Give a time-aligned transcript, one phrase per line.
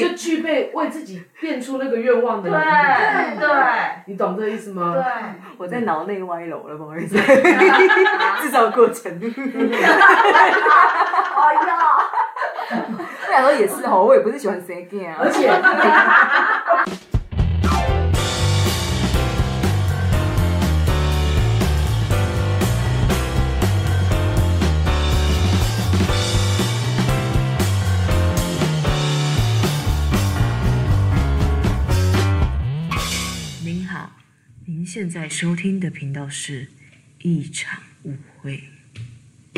[0.00, 2.64] 就具备为自己变出那个愿望的能力。
[3.38, 3.54] 对对，
[4.06, 4.94] 你懂这意思吗？
[4.94, 5.02] 对，
[5.58, 7.14] 我在脑内歪楼了，不好意思，
[8.40, 9.12] 制造过程。
[9.20, 9.26] 哎
[11.54, 11.78] 呀，
[13.28, 15.50] 我想说也是哦，我也不是喜欢 say again 啊，而且。
[34.94, 36.68] 现在收听的频道是
[37.20, 38.62] 一场误会。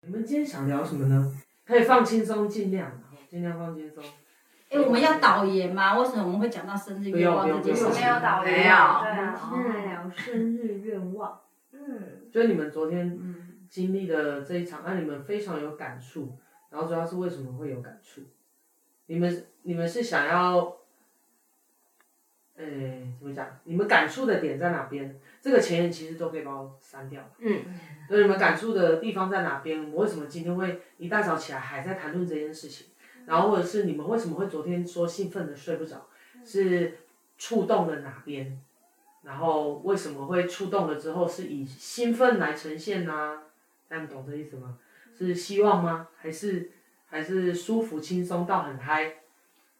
[0.00, 1.38] 你们今天想聊什么呢？
[1.66, 2.98] 可以放轻松，尽量，
[3.28, 4.02] 尽量放轻松。
[4.70, 5.98] 哎，我们要导言吗？
[5.98, 8.00] 为什么我们会讲到生日愿望这件事情？
[8.00, 8.64] 没有导言，没有。
[8.64, 11.38] 对啊，今天来聊生日愿望。
[11.72, 13.20] 嗯，就你们昨天
[13.68, 16.38] 经历的这一场，让你们非常有感触。
[16.70, 18.22] 然后主要是为什么会有感触？
[19.08, 20.78] 你们你们是想要？
[22.62, 23.46] 哎，怎么讲？
[23.64, 25.18] 你们感触的点在哪边？
[25.40, 27.20] 这个前言其实都可以把我删掉。
[27.38, 27.62] 嗯，
[28.06, 29.90] 所以你们感触的地方在哪边？
[29.90, 32.86] 我为什么今天会一大早起来还在谈论这件事情？
[33.26, 36.06] 然后或者是你们为什么会昨天说兴奋的睡不着？
[36.44, 36.98] 是
[37.36, 38.60] 触动了哪边？
[39.22, 43.40] 然后为什么会触动了之后是以兴奋来呈现呢？
[43.88, 44.78] 大家懂这意思吗？
[45.18, 46.08] 是希望吗？
[46.16, 46.70] 还是
[47.06, 49.14] 还是舒服轻松到很嗨？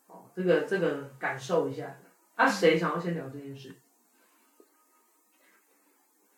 [0.09, 1.97] 哦，这个这个感受一下。
[2.37, 3.75] 啊，谁想要先聊这件事？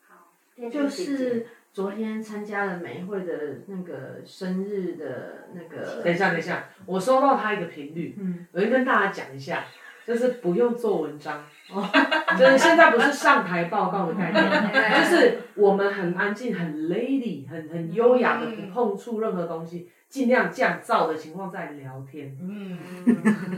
[0.06, 0.28] 好，
[0.70, 6.02] 就是昨天参加了美会的那个生日的那个。
[6.02, 9.64] 等一下，等一下，我收到他一个频率，嗯，我先跟大家讲一下，
[10.06, 11.88] 就是不用做文章，哦，
[12.38, 14.44] 就是现在不是上台报告的概念，
[15.00, 19.90] 就是我们很安静、很 lady、很很优雅的不碰触任何东西。
[20.14, 22.78] 尽量降噪的情况在聊天，嗯，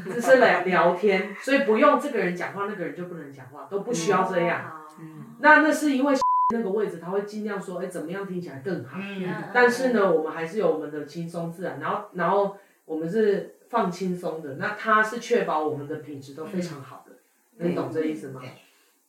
[0.07, 4.73] 只是来聊天，所以不用这个人讲话，那个人就不能讲话，都不需要这样。
[4.99, 6.15] 嗯，那那是因为
[6.55, 8.97] 那个位置他会尽量说，哎，怎么样听起来更好。
[8.99, 18.41] 嗯，但是呢，我们还是有我们的轻松自然，然后然后我们是放轻松的，那他是确保我们的品质都非常好的，你懂这意思吗？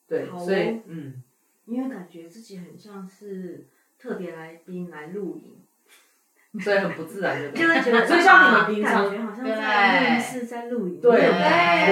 [0.06, 1.24] 对，所以嗯，
[1.64, 3.68] 因为感觉自己很像是
[3.98, 5.57] 特别来宾来录影。
[6.64, 11.00] 所以很不自然，的就是觉得，所以像你们平常，感觉好像在录音室在录影。
[11.00, 11.12] 对，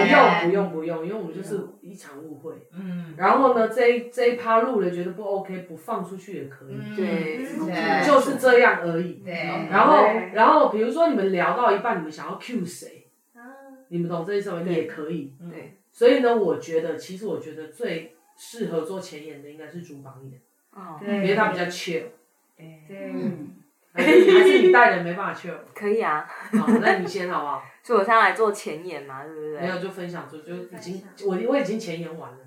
[0.02, 2.54] 不用不用不用，因为我们就是一场误会。
[2.74, 3.14] 嗯。
[3.18, 6.96] 然后呢，这一这一趴录了觉得不 OK，不放出去也可以。
[6.96, 7.46] 对。
[8.04, 9.22] 就是这样而已。
[9.26, 9.34] 对。
[9.70, 13.08] 然后然后比如说你们聊到一半，你们想要 cue 谁？
[13.90, 14.64] 你们懂这意思吗？
[14.66, 15.34] 也可以。
[15.52, 15.78] 对。
[15.92, 20.40] 所以呢，我觉得其实我觉得最适合做前言的应该是主榜眼。
[20.72, 20.98] 哦。
[21.04, 22.04] 因为他比较 chill。
[22.58, 22.82] 对。
[24.04, 25.64] 还是你带人没办法去了？
[25.74, 26.28] 可以啊，
[26.60, 27.64] 好，那你先好不好？
[27.82, 29.62] 所以我现在来做前言嘛，对不对？
[29.62, 32.38] 没有就分享出，就已经我我已经前言完了。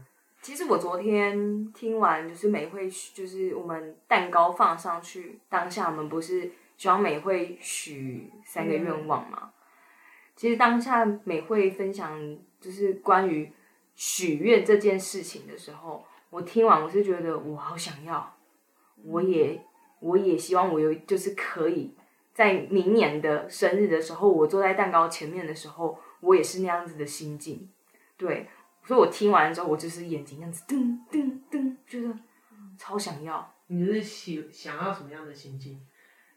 [0.43, 9.51] 其实我昨天听完就是美会，就是我们蛋糕放上去当下，我们不是希望美会许三个愿望嘛？
[10.37, 13.51] 其实当下美会分享就是关于
[13.97, 18.37] 许愿这件事情的时候，我听完我是觉得我好想要，
[19.05, 19.59] 我也。
[20.01, 21.95] 我也希望我有，就是可以
[22.33, 27.69] 在明年的生日的时候，我坐在蛋糕前面的时候，我也是那样子的心境。
[28.17, 28.49] 对，
[28.85, 32.15] 所以我听完之后，我就是眼睛这样子噔噔噔，觉得
[32.77, 33.55] 超想要。
[33.67, 35.81] 你是喜想要什么样的心境？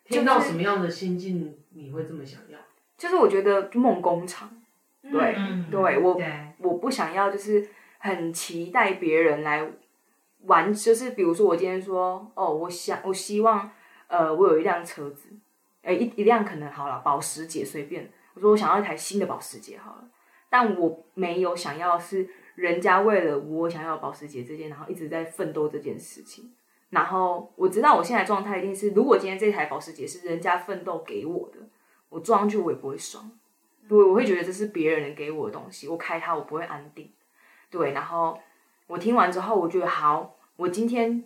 [0.06, 2.60] 听到什么样的心境你会这么想要？
[2.98, 4.50] 就是我觉得梦工厂，
[5.02, 7.68] 对，嗯、对我对我不想要，就是
[8.00, 9.72] 很期待别人来。
[10.46, 13.70] 玩就是，比如说我今天说，哦，我想，我希望，
[14.08, 15.30] 呃，我有一辆车子，
[15.84, 20.04] 哎，一一辆可能好了，保时捷随便，我说我想要一台新的保时捷好了，
[20.50, 26.52] 但我没有想要是人家为了我想要保时捷这件，然后一直在奋斗这件事情，
[26.90, 31.60] 然后我知道我现在状态一定是，如果今天这台保时捷是人家奋斗给我的，
[32.10, 33.32] 我坐上去我也不会爽，
[33.88, 37.12] 对，我会觉得这是别人给我的东西，我开它我不会安定，
[37.70, 38.40] 对，然后。
[38.88, 40.36] 我听完之后，我觉得好。
[40.62, 41.24] 我今天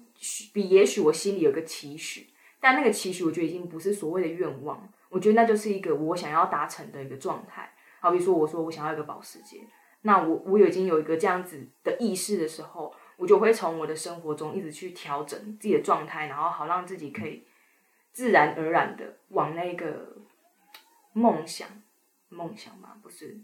[0.53, 2.27] 比也许我心里有个期许，
[2.61, 4.87] 但那个期许，我觉得已经不是所谓的愿望。
[5.09, 7.73] 我觉得那就是一个我想要达成的一个状态。
[7.99, 9.59] 好比说，我说我想要一个保时捷，
[10.03, 17.43] 那我我已经有一个这样子的意识的时候，我就会从我的生活中一直去调整自己的状态，然后好让自己可以
[18.13, 20.15] 自然而然的往那个
[21.11, 21.67] 梦想，
[22.29, 23.37] 梦想嘛，不是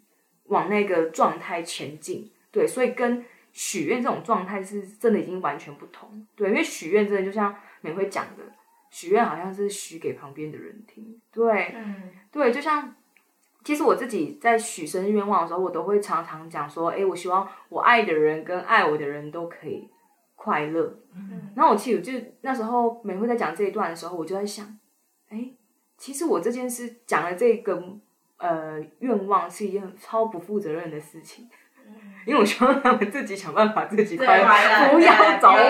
[0.46, 2.32] 往那个状态前进。
[2.50, 3.26] 对，所以跟。
[3.52, 8.44] 许愿这种状态是真的已经完全不同，对，因为许愿真的就像美惠讲的，
[8.90, 12.96] 许愿好像是许给旁边的人听，对，嗯，对，就像
[13.64, 19.88] 其实我自己在许生日愿望的时候，我都会常常讲说，哎，我希望我爱的人跟爱我的人都可以
[20.36, 20.98] 快乐。
[21.14, 24.66] 嗯，然后我其实就那时候美惠在讲这一段的时候，我就在想，
[25.30, 25.52] 哎，
[25.98, 27.84] 其实我这件事讲的这个
[28.38, 31.50] 呃愿望是一件超不负责任的事情。
[32.26, 35.58] 因为我希望他们自己想办法自己快乐，不要找我。
[35.58, 35.64] 对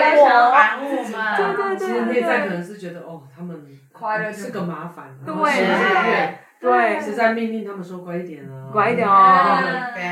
[1.54, 5.34] 对对，其实内在可能是觉得哦，他们快乐是个麻烦，对。
[5.34, 6.38] 对。
[6.62, 9.12] 对，是在命令他们说乖一点啊，乖一点哦，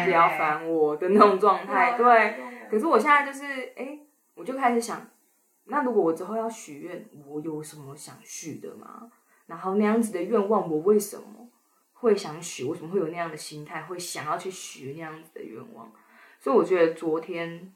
[0.05, 1.93] 不要烦我的那种状态。
[1.97, 3.45] 对，可是我现在就是
[3.77, 3.97] 哎，
[4.35, 5.01] 我就开始想，
[5.67, 9.09] 那如果我之后要许愿，我有什么想许的吗？
[9.47, 11.49] 然后那样子的愿望，我为什么
[12.01, 12.65] 会想许？
[12.65, 15.91] 为什么会有那样的心态，会想要去许那样子的愿望？
[16.39, 17.73] 所以我觉得昨天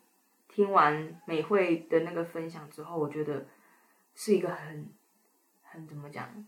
[0.49, 3.47] 听完美会的那个分享之后，我觉得
[4.15, 4.89] 是一个很
[5.63, 6.45] 很怎么讲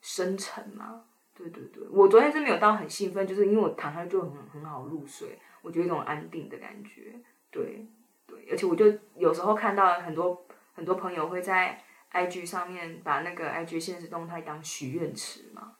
[0.00, 1.04] 深沉嘛。
[1.32, 7.14] 对对对，我昨天是没有到很兴奋，就是因为我躺下就很很好入睡，我觉得一种安定的感觉。
[7.50, 7.86] 对
[8.26, 11.82] 对，而且我就有时候看到很多很多朋友会在
[12.12, 15.76] IG 上面把那个 IG 现实动态当许愿池嘛，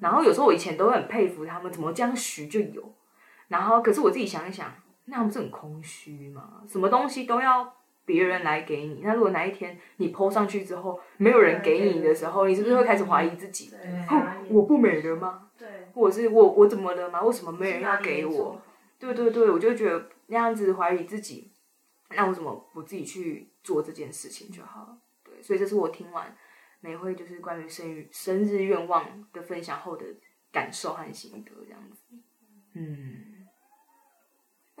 [0.00, 2.94] 然后有时候我以前都会很佩服他们怎么这样许就有。
[3.48, 4.72] 然后，可是我自己想一想，
[5.06, 6.62] 那不是很空虚吗？
[6.68, 7.74] 什么东西都要
[8.04, 9.00] 别人来给你。
[9.02, 13.72] 那如果哪一天你 po 上去之后，没有人给你的时候，你是不是会开始怀疑自己？
[14.08, 15.48] 哦，我不美了吗？
[15.58, 17.20] 对，或者是我我怎么了吗？
[17.22, 18.60] 为什么没人要给我？
[19.00, 21.50] 对对对，我就觉得那样子怀疑自己，
[22.14, 24.98] 那我怎么不自己去做这件事情就好了？
[25.24, 26.32] 对，所以这是我听完
[26.80, 30.04] 美惠就是关于生日生日愿望的分享后的
[30.52, 31.98] 感受和心得，这样子。
[32.74, 33.26] 嗯。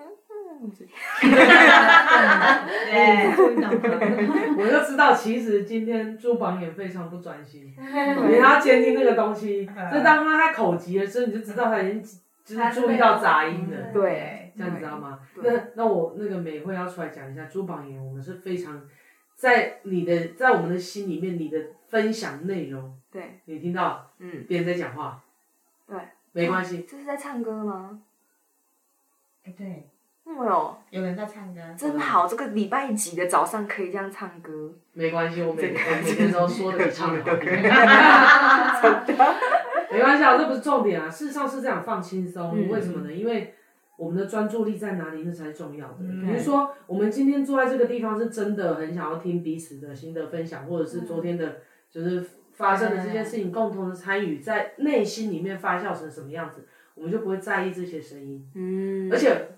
[4.58, 12.02] 我就知道，其实今天朱榜也非常不专心， 因为他监听那个东西，就当他在口急的时候，你就知道他已经
[12.44, 13.92] 就是注意到杂音了。
[13.92, 15.20] 对，这样你知道吗？
[15.36, 18.82] 那那我那个美惠要出来讲一下，朱榜眼，我们是非常
[19.36, 21.58] 在你的在我们的心里面，你的
[21.90, 25.22] 分享内容，对，你听到，嗯，别人在讲话，
[25.86, 25.98] 对，
[26.32, 26.86] 没关系。
[26.88, 28.00] 这是在唱歌吗？
[29.44, 29.88] 哎，对。
[30.22, 32.28] 没有，有人在唱歌，真好。
[32.28, 37.62] 这个礼拜几的早上可以这样唱歌，没关系，我每我每天都说的比唱 的都可以。
[39.90, 41.10] 没关系啊，这不是重点啊。
[41.10, 42.68] 事实上是这样，放轻松。
[42.68, 43.12] 为什么呢？
[43.12, 43.54] 因为
[43.96, 45.96] 我们的专注力在哪里，那才是重要的。
[45.98, 51.56] 比如说，我们今天坐在这个地方，是真的很想要听彼此的心得分享，或者是昨天的，
[51.90, 58.50] 就是发生的这件事情，共同的参与，在内心里面发酵成什么样子，我们就不会在意这些声音。
[58.54, 59.48] 嗯，而且。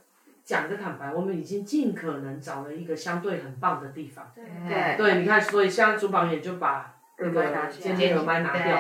[0.45, 4.33] 讲个坦白，我们已经尽可能找了一个相对很棒的地方。
[4.35, 8.77] 对对，你看，所以像朱榜眼就把那个监听耳麦拿掉，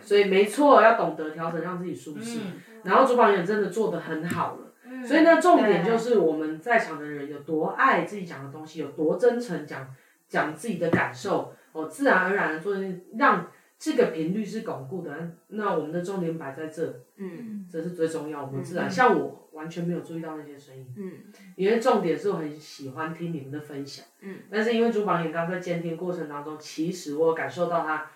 [0.00, 2.40] 所以没错，要懂得调整，让自己舒适。
[2.40, 2.52] 嗯、
[2.84, 4.72] 然后朱榜眼真的做得很好了。
[4.86, 9.86] 嗯、所以呢，重点就是我们在场的人有多爱自己讲的东西，有多真诚讲
[10.26, 12.76] 讲自己的感受，哦，自然而然的做，
[13.16, 15.12] 让这个频率是巩固的。
[15.48, 18.44] 那我们的重点摆在这，嗯，这是最重要。
[18.44, 19.38] 我们自然，嗯、像我。
[19.52, 21.12] 完全没有注意到那些声音，嗯，
[21.56, 28.10] 因为重点是我很喜欢听你们的分享，嗯，但是因为朱榜眼刚在监听过程当中，其实我感受到他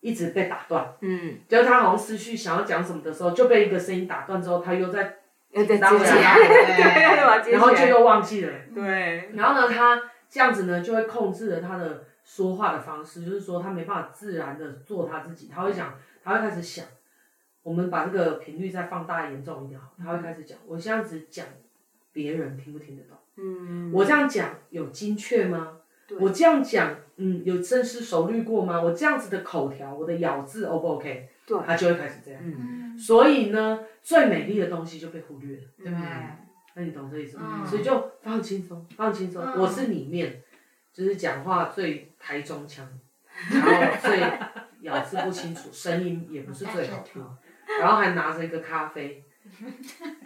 [0.00, 5.18] 一直被打断，嗯，就是他好像思绪想要讲什么的时候，就被一个声音打断之后，他又在
[5.52, 16.84] 又在接起来， 然后就又忘记了，对，然后呢，他这样子呢就会控制了他的说话的方式，就是说他没办法自然的做他自己，他会讲，他会开始想。
[17.62, 20.58] 我们把这个频率再放大严重一点，他会开始讲。
[20.66, 21.46] 我这样子讲，
[22.12, 23.16] 别人听不听得懂？
[23.36, 25.78] 嗯，我这样讲有精确吗？
[26.08, 28.82] 对我这样讲，嗯，有深思熟虑过吗？
[28.82, 31.28] 我这样子的口条，我的咬字，O 不 OK？
[31.46, 32.42] 对，他就会开始这样。
[32.44, 36.06] 嗯，所以呢，最美丽的东西就被忽略了，对不对？
[36.74, 37.60] 那你懂这意思吗？
[37.62, 39.40] 嗯，所以就放轻松，放轻松。
[39.44, 40.42] 嗯，我是里面，
[40.92, 42.86] 就是讲话最台中腔，
[43.50, 44.20] 然后最
[44.82, 47.24] 咬字不清楚，声音也不是最好听。
[47.80, 49.24] 然后还拿着一个咖啡，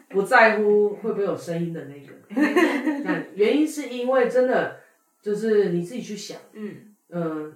[0.09, 2.13] 不在乎会不会有声音的那个。
[3.35, 4.81] 原因是因为真的
[5.23, 7.53] 就是你自己去想，嗯嗯、呃，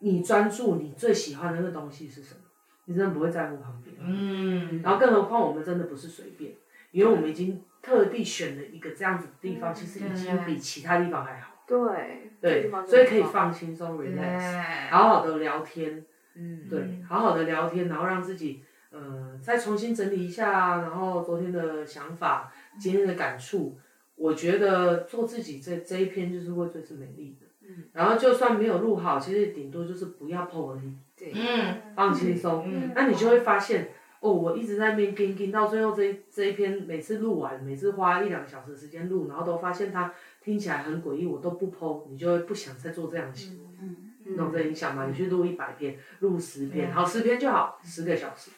[0.00, 2.40] 你专注你最喜欢的那个东西是什么？
[2.86, 3.94] 你真的不会在乎旁边。
[4.00, 4.82] 嗯。
[4.82, 6.52] 然后更何况我们真的不是随便，
[6.90, 11.49] 因为我们已经特地选了一个这样子的地方，其实已经比其他地方还好。
[11.70, 12.30] 对。
[12.40, 12.70] 对。
[12.86, 16.04] 所以可以放轻松，relax，好好的聊天。
[16.34, 16.68] 嗯。
[16.68, 18.62] 对，好好的聊天，然后让自己。
[18.92, 23.78] 呃，再重新整理一下，然后昨天的想法，今天的感触，
[24.16, 27.46] 我觉得做自己这这一篇就是会最是美丽的。
[27.62, 30.92] 嗯，然后就算没有录好，其实顶多就是不要 po 而已。
[31.16, 32.64] 对，嗯，放轻松。
[32.66, 43.68] 嗯，那你就会发现，哦，我一直在那边跟跟，到最后这一这一篇每次录完，每次花一两个小时时间录，然后都发现它听起来很诡异，我都不 po，你就会不想再做这样的行为。
[43.80, 44.36] 嗯嗯。
[44.36, 45.06] 懂这影响吗？
[45.06, 48.50] 你去录一百篇，录十篇，好，十篇就好，十个小时。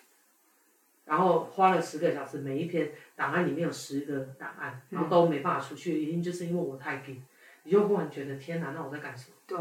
[1.04, 7.22] 然后花了十个小时，每一篇档案里面有十个档案，然后都没办法出去，原因就是因为我太紧，
[7.64, 9.36] 你就忽然觉得天哪，那我在干什么？
[9.46, 9.58] 对，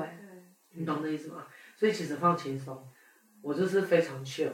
[0.73, 1.47] 你懂这意思吗？
[1.75, 2.87] 所以其实放轻松，
[3.41, 4.51] 我就是非常 chill，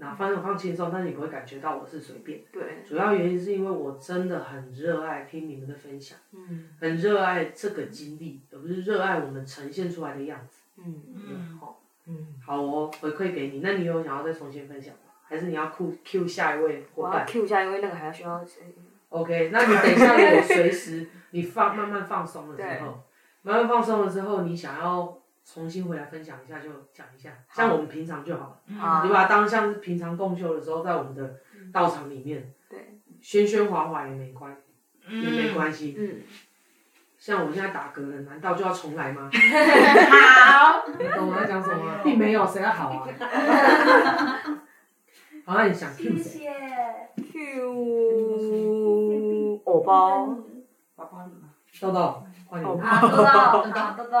[0.00, 2.40] 那反正放轻松，但是你不会感觉到我是随便。
[2.52, 10.62] 对，主要原因是因为我真的很热爱听你们的分享，嗯，很热爱这个经历，而不是热爱我们呈现出来的样子。
[10.76, 15.00] 嗯嗯，好，嗯，好哦，回馈给你，那你有想要再重新分享吗？
[15.24, 17.12] 还是你要 Q Q 下一位伙伴？
[17.12, 18.62] 我要 Q 下一位，那个还要需要谁
[19.08, 23.02] ？OK，那你等一下，我随时你放慢慢放松了之后，
[23.42, 25.17] 慢慢放松了之后，你想要
[25.50, 28.58] 重新回来分享一下就讲一下，像我们平常就好了。
[28.78, 31.36] 好，你把它当像是平常共修的时候，在我们的
[31.72, 34.54] 道场里面，对，喧喧哗哗也没关
[35.08, 35.96] 系，也没关系。
[35.98, 36.20] 嗯。
[37.18, 39.28] 像我们现在打嗝了，难道就要重来吗？
[39.32, 40.84] 好。
[40.86, 42.00] 你懂我在讲什么？
[42.04, 43.08] 并没有，谁要好啊？
[45.44, 46.46] 好，那你想 Q 谁
[47.32, 50.26] ？Q 偶包，
[50.94, 51.28] 宝宝
[51.80, 52.68] 豆豆，欢迎。
[52.80, 54.18] 啊，豆豆，啊，豆豆，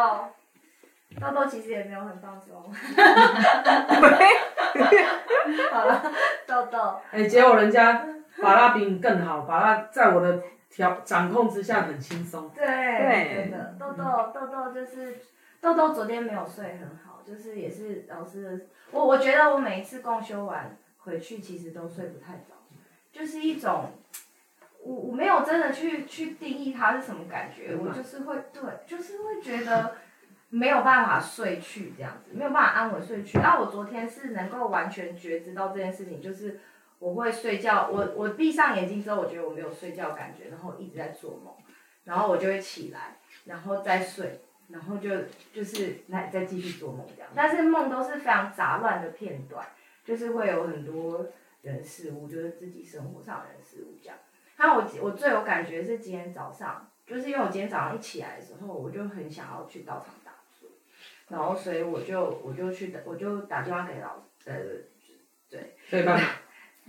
[1.20, 2.62] 豆豆其实也没有很放松。
[5.70, 6.12] 好了，
[6.46, 7.00] 豆豆。
[7.10, 8.06] 哎，结果人家
[8.36, 12.50] 法拉比你更好，法拉在我的调掌控之下很轻松。
[12.54, 15.18] 对，对的，豆豆，豆豆就是
[15.60, 20.76] 豆豆，昨天没有睡很好，就是也是老师的，我我觉得我每一次共修完。
[21.00, 22.54] 回去其实都睡不太早，
[23.10, 23.92] 就是一种，
[24.82, 29.96] 我我没有真的去去定义它是什么感觉，我就是会对，就是会觉得
[30.50, 33.38] 没有办法睡去这样子，没有办法安稳睡去。
[33.38, 36.60] 那我昨天是能够完全觉知到这件事情，就是
[36.98, 41.54] 我会睡觉，我我闭上眼睛之后，我觉得我没有睡觉感觉，然后一直在做梦，
[42.04, 45.10] 然后我就会起来，然后再睡，然后就
[45.52, 49.66] 就是来再继续做梦这样，但是梦都是非常杂乱的片段。
[50.04, 51.26] 就是会有很多
[51.60, 54.16] 人事物，就是自己生活上的人事物这样。
[54.56, 60.27] 那我我最有感觉是今天早上，就是因为我今天早上一起来的时候，我就很想要去道场，
[61.28, 64.08] 然后所以我就我就去打，我就打电话给老
[64.46, 64.54] 呃
[65.50, 66.18] 对对吧？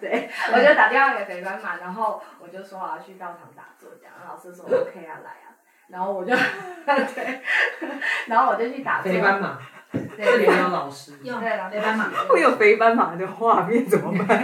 [0.00, 5.54] 对，我就打电话给肥斑嘛，然后我就说我要去道场打坐这样，老师说 OK 啊来啊，
[5.88, 6.34] 然后我就
[6.86, 7.40] 对，
[8.26, 9.12] 然后我就去打坐。
[9.12, 9.58] 肥班嘛。
[10.16, 11.48] 这里没有老师，有肥
[11.80, 14.38] 斑马，会有肥斑马的画面怎么办？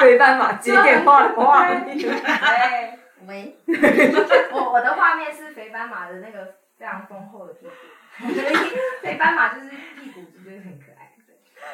[0.00, 1.96] 肥斑马接电话的画面。
[2.12, 3.56] 哎，喂，
[4.52, 6.44] 我我的画面是肥斑马的那个
[6.78, 7.72] 非常丰厚的屁股，
[9.02, 11.12] 肥斑马就是屁股就是很可爱。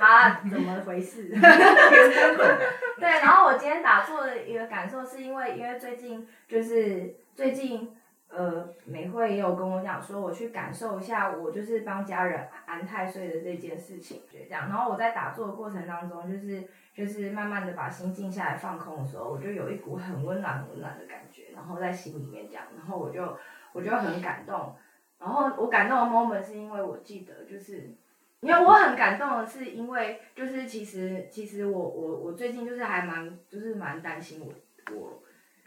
[0.00, 1.28] 啊，怎么回事？
[1.34, 7.94] 对，然后我今天打坐的一个感受是因为，因为最近就是最近。
[8.30, 14.68] 呃，美惠也有跟我讲说，我去感受一下，我就是帮家人安太岁的这件事情，就这样。
[14.68, 16.62] 然后我在打坐的过程当中，就是
[16.94, 23.34] 就是慢慢的把心静下来放空的时候，我就有一股很温暖很温暖的感觉，然后在心里面这样，然后我就
[23.72, 24.76] 我就很感动。
[25.18, 27.94] 然后我感动的 moment 是因为我记得，就是
[28.40, 34.52] 因为我很感动的是因为就是其实其实我我我最近就是还蛮就是蛮担心我
[34.94, 35.22] 我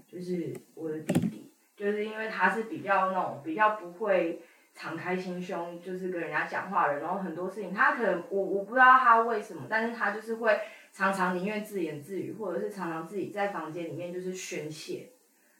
[0.07, 1.47] 就是我的弟弟。
[1.73, 4.39] 就是因为他是比较那种比较不会
[4.75, 10.59] 敞开心胸，就是跟人家讲话的人，然后很多事情他可能我我不知道他为什么，但是他就是会
[10.93, 15.09] 常常宁愿自言自语，或者是常常自己在房间里面就是宣泄，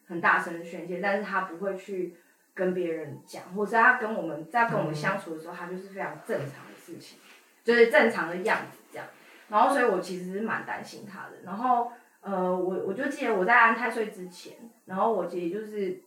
[0.06, 2.16] 很大声的宣泄，但是他不会去
[2.54, 7.20] 跟别人讲，或者是他跟我们在跟我们相处的时候，他就是非常正常的事情，
[7.64, 9.08] 就是正常的样子这样，
[9.50, 11.92] 然后所以我其实是蛮担心他的，然后
[12.22, 14.54] 呃我我就记得我在安太岁之前，
[14.86, 16.02] 然后我其实就是。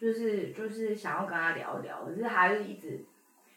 [0.00, 3.04] 就是就是想要跟他聊一聊，可是他就一直，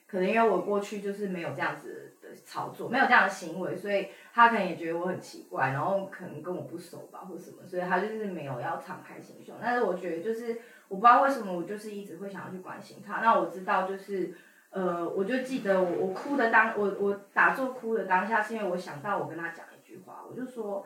[0.08, 9.54] 可能因为我过去就是没有这样子的操作，没有这样的行为，所以他可能也觉得我很奇怪，然后可能跟我不熟吧，或什么，所以他就是没有要敞开心胸。
[9.62, 10.60] 但是我觉得就是
[10.92, 13.22] 我不知道为什么我就是一直会想要去关心他。
[13.22, 14.36] 那我知道就是
[14.70, 20.86] 呃，我就记得我我哭的当我我打坐哭的当下，是因为我想到我跟他讲一句话，我就说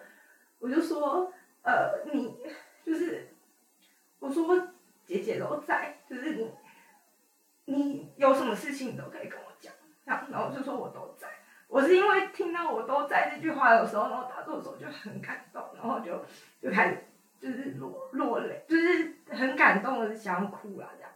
[0.60, 1.34] 我就说
[1.64, 2.38] 呃你
[2.86, 3.30] 就是
[4.20, 4.68] 我说。
[5.08, 6.52] 姐姐都在，就是你，
[7.66, 9.72] 你有什么事情你都可以跟我讲，
[10.04, 11.28] 然后我就说我都在。
[11.68, 16.26] 我是因为听到我都在这句话的时候，然后打坐的时候就很感动，然后就
[16.60, 16.98] 就开始
[17.46, 21.12] 就是落落泪，就是很感动的想要哭了这样。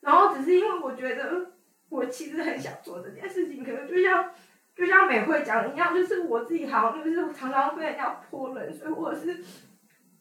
[0.00, 1.52] 然后只是因为我觉得
[1.88, 4.28] 我其实很想做这件事情，可能就像
[4.74, 9.44] 就像美惠讲的一样，就是我自己好像就是常常被人家泼冷水，或者是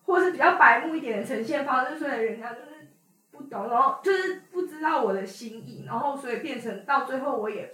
[0.04, 2.88] 或者是比较白目一点的呈现方式，所以人家就是
[3.32, 7.72] 不懂，然后就是不知道我的心意，然后所以变成到最后我也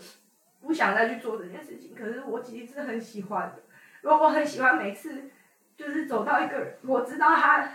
[0.62, 1.94] 不想再去做这件事情。
[1.94, 3.64] 可是我其实是很喜欢的，
[4.02, 5.30] 如果我很喜欢每次
[5.76, 7.68] 就是走到一个人，我知道他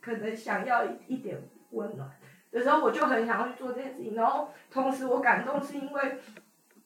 [0.00, 2.10] 可能想要一点温暖。
[2.50, 6.18] 有时候我就很想要去做这件事情，然后同时我感动是因为，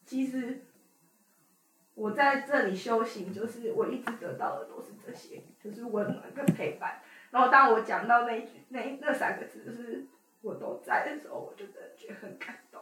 [0.05, 0.63] 其实
[1.95, 7.01] 我在这里修行，就是我一直得到的都是这些，就是温暖跟陪伴。
[7.31, 10.07] 然后当我讲到那一句那那三个字，就是
[10.43, 12.81] 我都在的时候，我就真的觉很感动。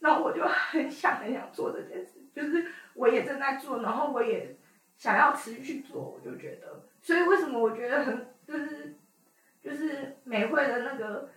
[0.00, 4.56] 然后我就很想很想做这件事，就是我也正在做，然后我也
[4.96, 8.94] 想要持续去做，我就觉得，所以为什么我觉得很就是
[9.62, 11.30] 就是美惠的那个。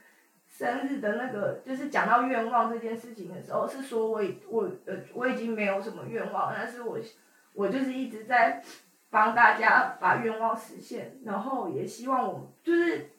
[0.53, 6.99] 生日的那个，就是讲到愿望这件事情的时候，是说我已我呃我已经没有什么愿望，但是我
[7.53, 8.61] 我就是一直在
[9.09, 13.11] 帮大家把愿望实现，然后也希望我就是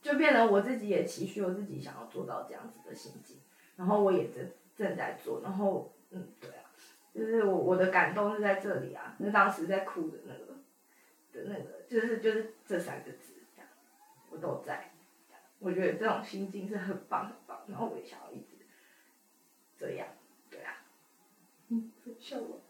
[0.00, 3.38] 就变成我自己也期许我自己想要做到这样子的心境，
[3.74, 6.70] 然后我也正正在做，然后嗯对啊，
[7.12, 10.51] 就是我我的感动是在这里啊，那当时在哭的那个
[11.32, 13.68] 的那个，就是就是这三个字这样，
[14.30, 14.90] 我都在。
[15.64, 18.56] 我觉得这种心境是很棒很棒，然后我也想要一直
[19.78, 20.08] 这样，
[20.50, 20.74] 对啊，
[21.68, 22.60] 嗯，笑我，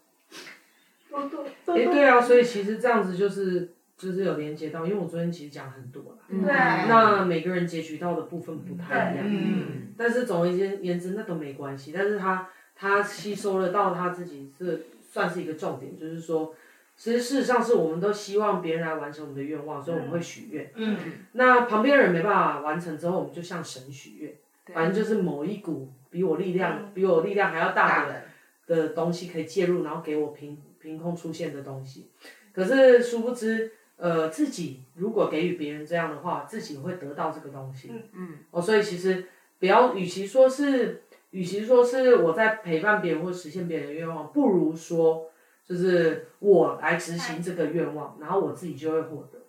[1.09, 1.73] 多多多。
[1.73, 16.53] 哎，对啊，所以其实这样子就是就是有连接到，因为我昨天其实讲很多了，对，那每个人截取到的部分不太一样，嗯，但是总而言之那都没关系，但是他他吸收了到他自己是算是一个重点，就是说。
[16.95, 20.71] 其实事实上是我们都希望别人来完成我们的愿望，所以我们会许愿。
[20.75, 20.95] 嗯。
[21.33, 24.33] 那旁边的人没办法完成之后，我们就向神许愿。
[24.73, 28.21] 反正就是某一股比我力量、比我力量还要大的
[28.67, 32.11] 的东西可以介入，然后给我凭凭空出现的东西。
[32.53, 37.89] 可是殊不知，呃，自己如果给予别人这样的话，自己会得到这个东西。
[37.91, 38.29] 嗯嗯。
[38.51, 39.25] 哦，所以其实
[39.59, 45.29] 不要，与其说是，与其说是我在陪伴别人或实现别人的愿望，不如说。
[45.65, 49.39] 就是我来执行这个愿望，然后我自己就会获得。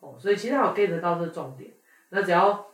[0.00, 1.70] 哦，所以其实我 get 到这重点。
[2.10, 2.66] 那只要，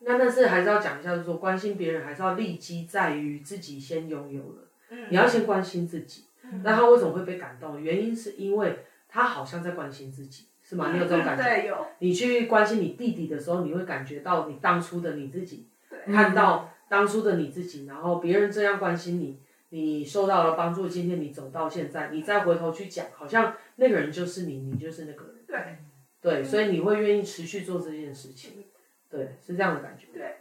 [0.00, 4.68] 那但是还是要讲一下，就是说关心别人还是要立基在于自己先拥有了。
[5.10, 6.24] 你要先关心自己。
[6.62, 7.80] 那他为什么会被感动？
[7.80, 10.92] 原因是因为他好像在关心自己，是吗？
[10.92, 11.42] 你有这种感觉？
[11.42, 11.86] 对，有。
[11.98, 15.68] 你去关心你弟弟的时候，你会感觉到你当初的你自己，
[16.06, 19.40] 看到当初的你自己，然后别人这样关心你。
[19.70, 25.34] 你受到了帮助，今天你走到现在，你再回头去讲，好像那个人就是你，你就是那个人。
[25.46, 25.78] 对，
[26.20, 28.64] 对，所以你会愿意持续做这件事情，
[29.10, 30.06] 对，是这样的感觉。
[30.12, 30.36] 对，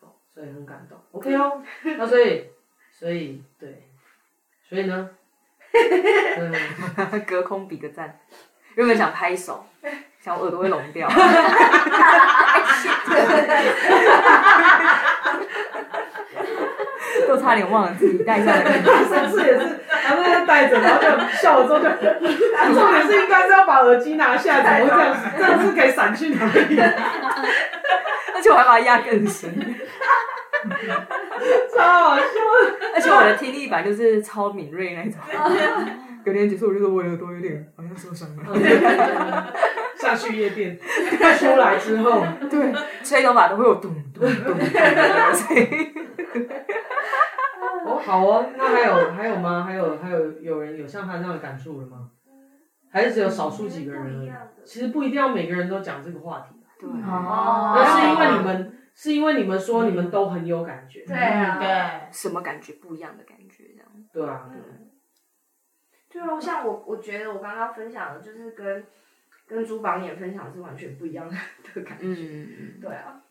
[0.00, 0.98] 好，所以很感动。
[1.12, 2.46] OK 哦，那所以，
[2.90, 3.86] 所以对，
[4.68, 5.10] 所以呢，
[7.26, 8.20] 隔空比个赞，
[8.74, 9.66] 原本想拍手，
[10.18, 11.08] 想我耳朵会聋掉。
[17.32, 18.62] 都差点忘了自己带下来。
[19.08, 21.06] 上次也是，然后他带着，然后就
[21.40, 21.88] 笑了之后就，
[22.74, 25.20] 重点是应该是要把耳机拿下来，怎么会这样子？
[25.38, 26.78] 这样子可以闪去哪里？
[28.34, 29.50] 而且我还把它压更深，
[31.74, 32.24] 超好笑。
[32.94, 35.18] 而且我的听力板就是超敏锐那种。
[36.24, 39.52] 隔天结束我就说我耳朵有点好像受伤了。
[39.98, 40.78] 下去夜店，
[41.38, 42.72] 出来之后，对，
[43.04, 44.64] 吹头发都会有咚咚咚咚的
[45.32, 45.94] 声音。
[47.94, 49.64] 哦，好哦，那还有还有吗？
[49.64, 52.10] 还有还有有人有像他那样的感触了吗？
[52.90, 54.32] 还是只有少数几个人而已？
[54.64, 56.54] 其实不一定要每个人都讲这个话题。
[56.78, 56.88] 对。
[56.88, 57.74] 哦。
[57.74, 61.02] 那是因为你们，是因为你们说你们都很有感觉。
[61.06, 61.58] 对啊。
[61.58, 62.12] 对。
[62.12, 62.74] 什么感觉？
[62.74, 63.88] 不一样的感觉，这样。
[64.12, 64.50] 对啊。
[64.50, 64.60] 对
[66.10, 68.84] 对啊，像我，我觉得我刚刚分享的，就是跟
[69.46, 72.06] 跟朱榜眼分享的是完全不一样的感觉。
[72.06, 72.78] 嗯。
[72.78, 73.22] 对啊。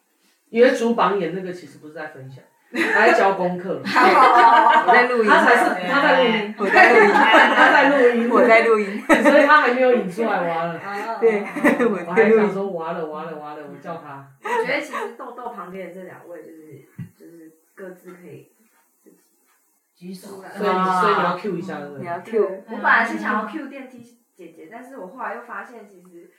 [0.50, 2.44] 因为朱榜眼那个其实不是在分享。
[2.72, 10.80] 他在教功课， 我在录音，他才是他在录音，我在录音，他在录音，我在录音，所以他还没有引出来，完了，
[11.20, 11.42] 对，
[11.86, 14.26] 我还想说完了完了完了，我叫他。
[14.44, 16.86] 我觉得其实豆豆旁边的这两位就是
[17.18, 18.52] 就是各自可以
[19.04, 19.18] 自己
[19.96, 22.64] 举手了，所以所以你要 Q 一下，你要 Q。
[22.70, 24.00] 我本来是想要 Q 电梯
[24.34, 26.32] 姐姐，但是我后来又发现其实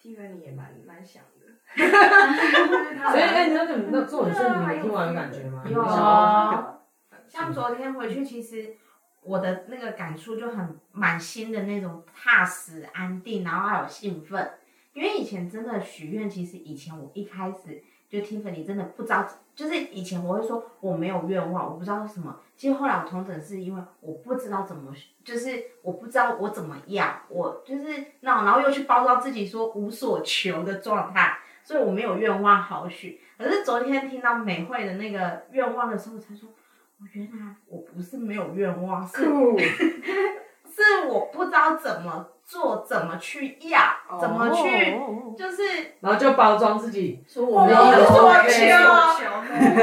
[0.00, 1.46] Tiffany 也蛮蛮想的。
[1.76, 5.62] 所以，哎，那种那这种是你没听完的感觉吗？
[5.68, 5.84] 有，
[7.28, 8.74] 像昨天回去，其实
[9.22, 14.50] 我的那个感触就很满心的那种踏实、安定，然后还有兴奋。
[14.92, 17.80] 因为以前真的许愿，其实以前我一开始
[18.10, 22.40] 就 Tiffany 真的不知道，就是以前我会说我没有愿望，我不知道什么。
[22.56, 24.92] 其实后来我重整是因为我不知道怎么，
[25.24, 27.84] 就是我不知道我怎么样，我就是
[28.20, 33.20] 那然后又去包装自己说无所求的状态，所以我没有愿望好许。
[33.38, 36.48] 可是昨天听到美惠的那个愿望的时候，才说，
[36.98, 39.24] 我原来我不是没有愿望，是。
[40.72, 44.98] 是我不知道怎么做，怎么去压，怎么去，
[45.38, 45.62] 就是，
[46.00, 48.50] 然后就包装自己，说我没有所求，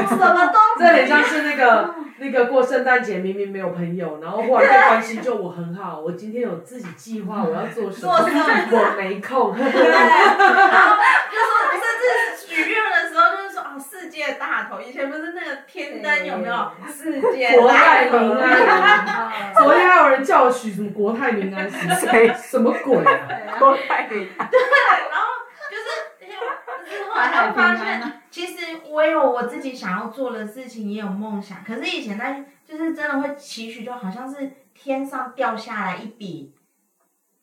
[0.06, 10.96] 什么都，这很像是那个那个过圣诞节明明没有朋友，然后忽然被关心，就我很好，我今天有自己计划，我要做什么，我没空，对，然后
[11.32, 12.04] 就说甚至
[12.46, 16.72] 许愿的时候就是说哦，世界大同，以前不是那个天灯有没有？
[16.92, 22.34] 世界国泰民安，昨天还有人叫我许什么国泰民安，是谁？
[22.34, 23.56] 什么鬼啊？
[23.58, 24.58] 国泰民安，对，
[25.08, 25.26] 然后
[25.70, 25.86] 就是
[26.90, 36.52] 之后才发现，其实我有我自己想要做的事情，也有梦想，可是以前在就是真的会期许，就好像是天上掉下来一笔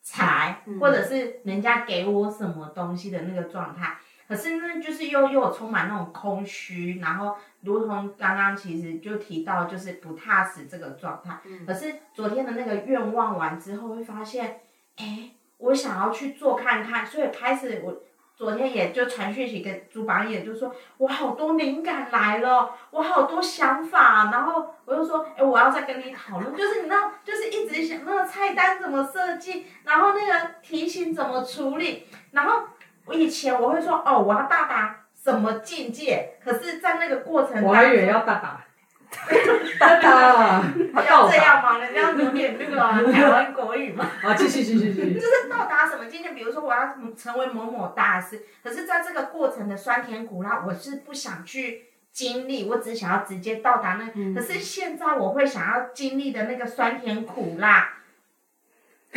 [0.02, 3.96] 财，或者是人家给我什么东西的那个状态。
[4.28, 11.38] 可是呢，就是又又有充满那种空虚，然后如同刚刚其实就提到，就是不踏实这个状态。
[11.44, 14.62] 嗯、可是昨天的那个愿望完之后，会发现，
[14.96, 18.02] 哎，我想要去做看看，所以开始我
[18.34, 32.64] 昨天也就传讯息跟朱榜眼，就说我好多灵感来了，我好多想法，然后我就说，哎，我要再跟你讨论，就是你知道，就是一直想那个菜单怎么设计，然后那个题型怎么处理，然后。
[33.06, 36.34] 我以前我会说哦，我要到达什么境界？
[36.44, 38.64] 可是，在那个过程当中，我还以为要到达，
[39.80, 40.62] 到达，
[41.08, 41.78] 要这样吗？
[41.78, 42.76] 人家有点那个
[43.12, 44.04] 台湾国语嘛。
[44.22, 45.14] 啊，继续继续继续。
[45.14, 46.30] 就是到达什么境界？
[46.30, 54.10] 比如说，我要成为某某大师，可是在这个过程的酸甜苦辣，我是不想去经历，我只想要直接到达那。
[54.14, 57.92] 嗯、可是现在我会想要经历的那个酸甜苦辣。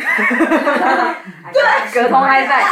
[1.52, 1.62] 对，
[2.02, 2.62] 隔空嗨在，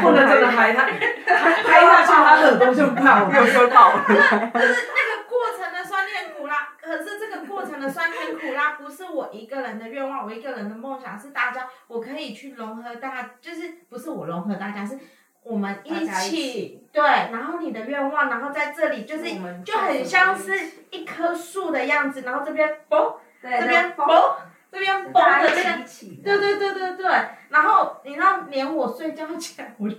[0.00, 4.04] 不能真的嗨他，嗨下去他耳朵就爆，又又爆了。
[4.06, 14.98] 就是那个过程的酸甜苦辣，可是这个过程的酸甜苦辣不是我一个人的愿望，我一个人的梦想，是大家，我可以去融合大，就是不是我融合大家，是
[15.42, 17.02] 我们一起，一起对。
[17.02, 19.24] 然后你的愿望，然后在这里就是
[19.64, 20.52] 就很像是
[20.90, 24.34] 一棵树的样子，然后这边嘣，这边嘣。
[24.74, 25.84] 这边绷的那个，
[26.24, 27.04] 对对对对对，
[27.48, 29.94] 然后你知道，连我睡觉前， 我就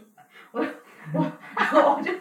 [0.52, 0.66] 我
[1.14, 1.32] 我
[1.98, 2.12] 我就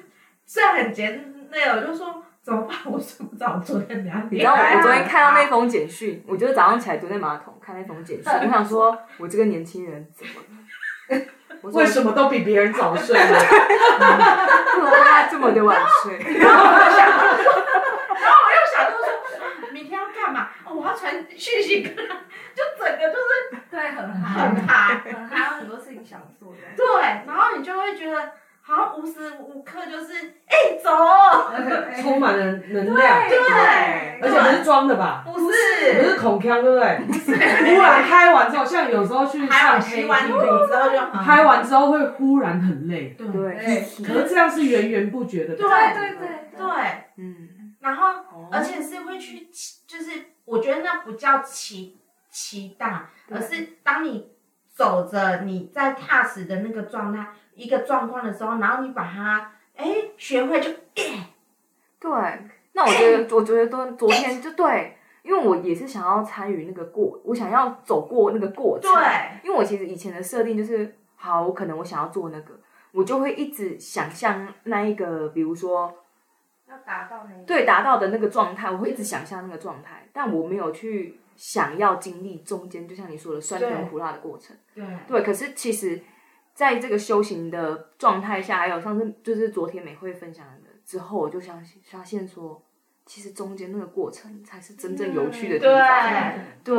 [0.46, 2.76] 虽然很简那个，我就说怎么办？
[2.86, 4.44] 我睡不着，我昨天两点。
[4.44, 11.20] 然后我昨天看到那封简讯，我就早上起来蹲在马桶看那封简讯， 我想说，我这个年轻人怎么了？
[11.72, 13.30] 为什么都比别人早睡呢？
[13.32, 16.18] 为什么他这么的晚睡？
[16.38, 19.04] 然后我就想，然后我又想，就说
[19.74, 20.48] 明天要干嘛？
[20.64, 22.14] 哦，我要传讯息跟他。
[22.54, 26.58] 就整个就是对，很很嗨，很嗨，有很多事情想做的。
[26.76, 28.16] 对，然后你就会觉得
[28.62, 30.14] 好像无时无刻就是
[30.46, 30.90] 哎走，
[32.00, 35.24] 充满了能量，对，而且不是装的吧？
[35.26, 37.00] 不是，不是口腔，对不对？
[37.08, 46.28] 不是，忽然嗨完之后，像有时候去唱 KTV 之后就嗨完之后会忽然很累，对，可是这样是源源不绝的，对对对。
[46.56, 46.66] 对，
[47.18, 47.48] 嗯，
[47.84, 49.46] 然后而且是会去，
[49.86, 50.10] 就是
[50.44, 52.00] 我觉得那不叫期。
[52.36, 54.28] 期待，而是当你
[54.68, 60.68] 走着你在踏实的那个状态，一个状况的时候，然后你把它哎学会就，
[62.00, 62.10] 对，
[62.72, 69.02] 那我觉得 我觉得都昨天就对，因为我也是想要参与那个过，我想要走过那个过程，对，
[69.44, 72.58] 因为我其实以前的设定就是，好，我可能我想要做那个，
[72.90, 75.94] 我就会一直想象那一个，比如说
[76.74, 81.20] 要达到那个，对，达到的那个状态，我会一直想象那个状态，但我没有去。
[81.36, 85.22] 想要经历中间，就像你说的酸甜苦辣的过程，对，对。
[85.22, 86.00] 可是其实，
[86.54, 92.62] 在这个修行的状态下，还有上次就是昨天美惠分享的之后，我就相信发现说，
[93.04, 96.76] 其实中间那个过程才是真正有趣的地方，对，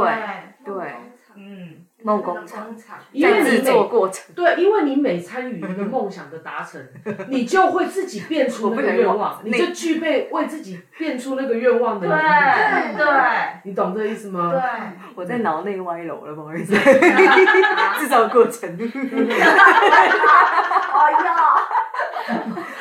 [0.64, 0.96] 对，
[1.36, 1.86] 嗯。
[2.06, 2.68] 梦工厂，
[3.12, 6.80] 因为你每过程，对，因为你每参与一个梦想的达成，
[7.30, 12.22] 你就会自己变出那个愿望，你就具备为自己变出那个愿望的能力。
[12.96, 13.08] 对对，
[13.64, 14.52] 你懂这意思吗？
[14.52, 14.62] 对，
[15.16, 16.76] 我在脑内歪楼了，不好意思。
[17.98, 18.70] 制造过程。
[18.78, 18.84] 哎
[21.26, 21.36] 呀，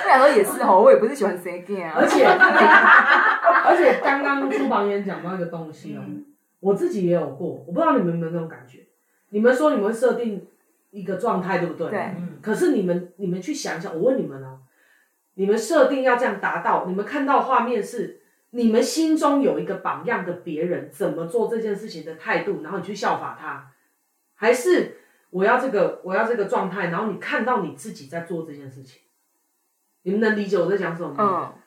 [0.05, 1.95] 我想说也是哦，我也不是喜欢 say again 啊。
[1.97, 2.27] 而且，
[3.65, 6.03] 而且刚刚朱榜眼讲到一个东西哦，
[6.61, 8.81] 我自己也有过，我不知道你们有没有那种感觉。
[9.35, 10.47] 你们说你们会设定
[10.93, 11.91] 一个状态，对不对？
[11.91, 12.15] 对。
[12.41, 14.61] 可是你们，你们去想一想，我问你们哦，
[15.35, 18.21] 你们设定要这样达到，你们看到画面是
[18.51, 23.73] 你们心中有一个榜样的别人怎么做这件事情的态度，然后你去效法他，
[24.37, 24.99] 还是
[25.31, 29.03] 我要这个我要这个状态，然后你看到你自己在做这件事情，
[30.05, 31.55] 你们能理解我在讲什么吗？
[31.55, 31.61] 嗯，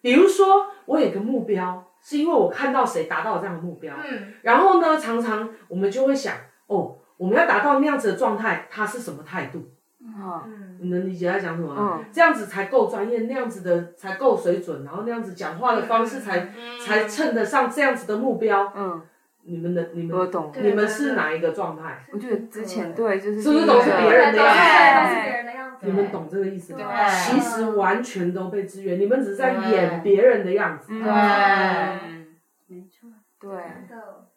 [0.00, 6.34] 比如说我有一个目标，是因为我看到谁达到了这样的目标，嗯，然后呢，常常我们就会想，
[6.66, 9.70] 哦，我们要达到那样子的状态，他是什么态度？
[10.00, 11.98] 嗯，嗯，你能理解他讲什么吗？
[11.98, 16.48] 嗯这样子才够专业，那样子的才够水准，然后那样子讲话的方式才、
[16.84, 18.72] 才称得上这样子的目标。
[18.76, 19.00] 嗯，
[19.44, 20.52] 你们的你们我懂。
[20.60, 22.04] 你们是哪一个状态？
[22.12, 25.86] 我觉得之前对就是是不是都是别人的样子对，都是别人的样子。
[25.86, 27.08] 你们懂这个意思吗？
[27.08, 30.88] 其实完全都被支援，你们只是在演别人的样子。
[30.90, 33.08] 嗯对没错，
[33.40, 33.50] 对，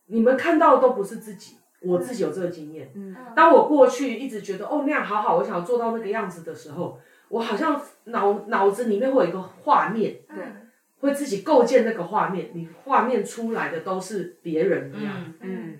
[0.08, 2.92] 你们看到的都不是自己，我自己有这个经验。
[2.96, 10.68] 嗯当我过去一直觉得哦那样好好，我想要做到那个样子的时候，我好像脑脑子里面会有一个画面，对嗯
[11.00, 15.78] 会自己构建那个画面，你画面出来的都是别人的样子，嗯。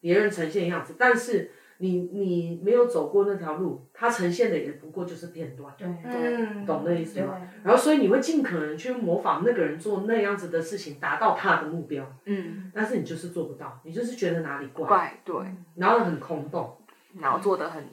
[0.00, 1.52] 别人呈现的样子，但是
[1.82, 7.36] 你你没有走过那条路，它呈现的也不过就是片段，对嗯，懂那意思对吗？
[7.64, 15.34] 然后所以你会尽可能去模仿那个人做那样子的事情，达到他的目标，嗯，但是你就是做不到，你就是觉得哪里怪，怪对，
[15.74, 16.78] 然后很空洞，
[17.20, 17.84] 然后做的很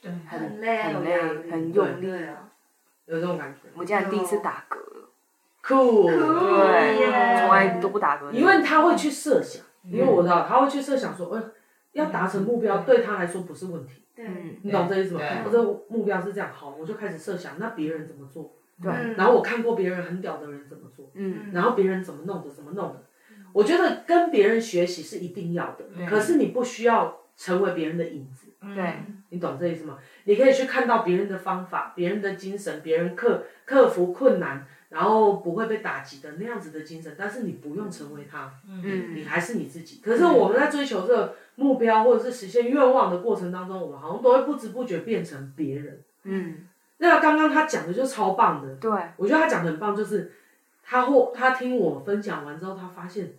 [0.00, 1.20] 对，很累，很累
[1.50, 2.48] 很用力对啊，
[3.06, 3.68] 有这种感觉。
[3.74, 5.08] 我竟然第一次打嗝了，
[5.60, 11.42] 酷，对，耶从来都不打嗝，因为他会去设想，因为我知道他会去设想说，哎、
[11.94, 14.56] 要达成目标对他来说不是问题，对，嗯。
[14.62, 15.20] 你懂这意思吗？
[15.44, 18.54] 我这目标是这样，好，我就开始设想，那别人怎么做？
[18.82, 19.14] 对，嗯。
[19.16, 21.50] 然后我看过别人很屌的人怎么做，嗯。
[21.52, 23.02] 然后别人怎么弄的，怎么弄的。
[23.52, 28.94] 我觉得跟别人学习是一定要的，可是你不需要成为别人的影子，对，
[29.30, 29.98] 你懂这意思吗？
[30.24, 38.48] 你可以去看到别人的方法、别人的精神、别人克克服困难，然后不会被打击的那样子的精神，但是你不用成为他。
[38.68, 40.00] 嗯你还是你自己。
[40.00, 46.00] 可是我们在追求这个目标或者是实现愿望的过程当中，我们好像都会不知不觉变成别人。
[46.22, 50.32] 嗯，那刚刚他讲的就超棒的，对，我觉得他讲的很棒，就是
[50.84, 53.32] 他或他听我分享完之后，他发现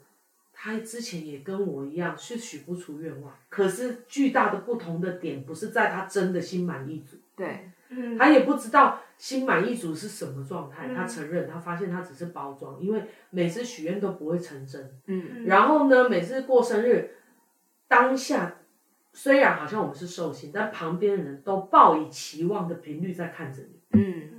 [0.54, 10.88] 他之前也跟我一样是许不出愿望，可是巨大的不同的点不是在他真的心满意足，对，嗯，他也不知道心满意足是什么状态。
[10.90, 14.92] 嗯他承认，他发现他只是包装，因为每次许愿都不会成真。
[15.08, 17.16] 嗯然后呢，每次过生日
[17.88, 18.56] 当下，
[19.14, 24.32] 虽然好像我们是寿星，但旁边的人都抱以期望的频率在看着你，嗯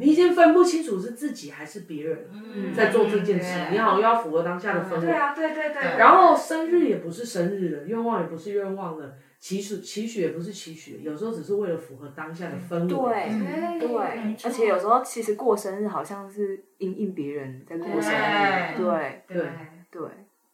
[0.00, 5.00] 你已经分不清楚是自己还是别人嗯在做这件事，你好像又要符合当下的氛围。
[5.00, 12.88] 对啊，对对对，然后生日也不是生日了，愿望也不是愿望了，期许期许也不是期许，有时候只是为了符合当下的氛围。
[13.78, 14.36] 对。
[14.44, 19.46] 而且有时候其实过生日好像是因应别人在过生日，对对
[19.90, 20.02] 对，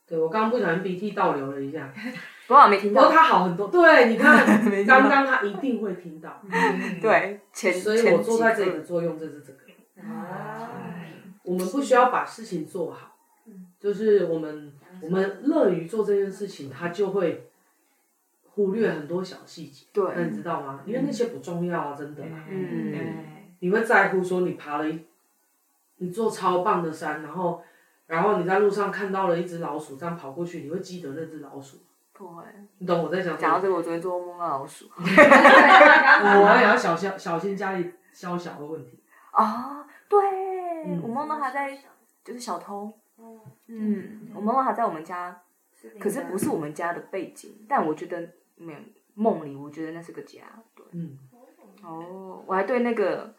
[0.06, 1.92] 对，我刚刚不小心鼻涕倒流了一下
[2.46, 3.68] 不过没听不过到，他好很多。
[3.68, 4.44] 对，你看
[4.86, 6.42] 刚刚他一定会听到。
[7.00, 9.58] 对，前所以我坐在这里的作用就是这个。
[10.06, 10.68] 啊，
[11.42, 13.16] 我们不需要把事情做好，
[13.80, 14.70] 就是我们
[15.00, 17.48] 我们乐于做这件事情，他就会
[18.54, 19.86] 忽略很多小细节。
[19.94, 20.80] 那，你知道吗？
[20.86, 22.44] 因为那些不重要啊，真的啦。
[22.48, 23.24] 嗯
[23.60, 25.04] 你会在乎说你爬了一，
[25.96, 27.62] 你做超棒的山，然后
[28.06, 31.78] 然后你在路上看到了一只老鼠，这样跑过去，你会记得那只老鼠。
[32.12, 32.44] 不会。
[32.78, 33.38] 你懂我在讲什么？
[33.38, 34.88] 讲到这个，我昨天做梦梦到老鼠。
[34.94, 39.00] 我也要小心小心家里宵小的问题。
[39.30, 40.20] 啊，对，
[40.86, 41.76] 嗯我梦到他在，
[42.22, 42.92] 就是小偷。
[43.66, 45.40] 嗯，我梦到他在我们家，
[45.98, 48.78] 可是不是我们家的背景，但我觉得没有
[49.14, 50.40] 梦里，我觉得那是个家。
[50.74, 51.18] 对，嗯，
[51.82, 53.32] 哦，我还对那个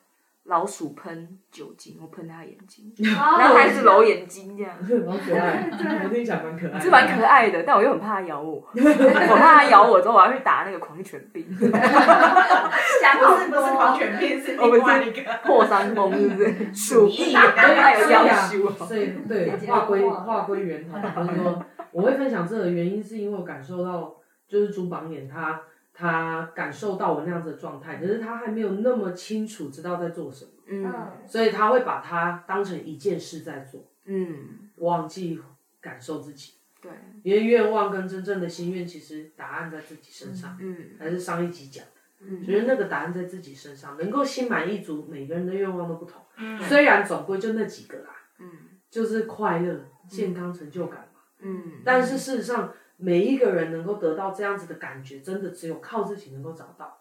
[0.44, 4.76] 老鼠喷酒精，我喷他眼睛，然 然后他还是揉眼睛这样，
[5.08, 5.70] 好可爱，
[6.04, 6.80] 我跟你讲蛮可爱的。
[6.80, 15.22] 是蛮可爱的，但我又很怕它咬我， 我怕它咬我之后，我要去打那个狂犬病，想不是不是狂犬病，是另外一个。
[15.44, 16.74] 破伤风是不是？
[16.74, 18.70] 鼠疫，还有要啊修。
[18.86, 24.16] 所以对，话归话归源头，就是说，我会分享这个原因，是因为我感受到，
[24.48, 25.62] 就是朱榜眼他
[25.94, 30.94] 他感受到我那样子的状态，可是他还没有那么清楚知道在做什么，嗯
[31.26, 35.40] 所以他会把它当成一件事在做，嗯，忘记
[35.80, 36.54] 感受自己。
[36.82, 36.92] 对，
[37.24, 41.92] 因为愿望跟真正的心愿，其实答案在自己身上，嗯还是上一集讲的。
[42.28, 46.22] 嗯觉得那个答案在自己身上，能够心满意足，每个人的愿望都不同。
[46.38, 48.50] 嗯虽然总归就那几个啦，嗯
[48.90, 51.22] 就是快乐、健康、成就感嘛。
[51.40, 57.00] 嗯，但是事实上，每一个人能够得到这样子的感觉，真的只有靠自己能够找到。